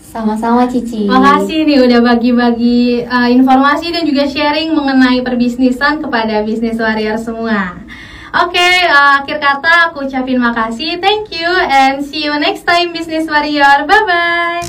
Sama-sama 0.00 0.64
Cici. 0.72 1.04
Makasih 1.06 1.68
nih 1.68 1.84
udah 1.84 2.00
bagi-bagi 2.00 3.04
uh, 3.04 3.28
informasi 3.28 3.92
dan 3.92 4.08
juga 4.08 4.24
sharing 4.24 4.72
mengenai 4.72 5.20
perbisnisan 5.20 6.00
kepada 6.00 6.40
bisnis 6.40 6.80
warrior 6.80 7.20
semua. 7.20 7.81
Oke, 8.32 8.56
okay, 8.56 8.88
uh, 8.88 9.20
akhir 9.20 9.44
kata 9.44 9.92
aku 9.92 10.08
ucapin 10.08 10.40
makasih, 10.40 10.96
thank 11.04 11.28
you, 11.28 11.52
and 11.68 12.00
see 12.00 12.24
you 12.24 12.32
next 12.40 12.64
time 12.64 12.88
bisnis 12.88 13.28
warrior. 13.28 13.84
Bye 13.84 14.04
bye. 14.08 14.64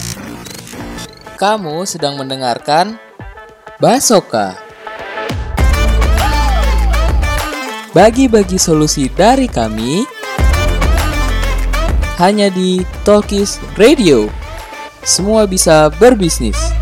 Kamu 1.39 1.87
sedang 1.87 2.19
mendengarkan 2.19 2.99
Basoka. 3.79 4.59
Bagi-bagi 7.95 8.59
solusi 8.59 9.07
dari 9.07 9.47
kami 9.47 10.03
hanya 12.19 12.51
di 12.51 12.83
Talkies 13.07 13.63
Radio 13.79 14.27
semua 15.07 15.47
bisa 15.47 15.87
berbisnis. 16.03 16.72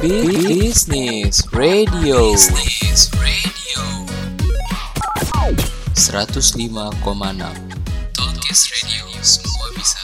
Bisnis 0.00 1.42
Radio. 1.50 2.30
Bisnis 2.30 3.10
Radio. 3.18 3.82
105,6. 5.92 7.50
Talkies 8.14 8.62
Radio. 8.70 9.10
Semua 9.18 9.66
bisa 9.74 9.98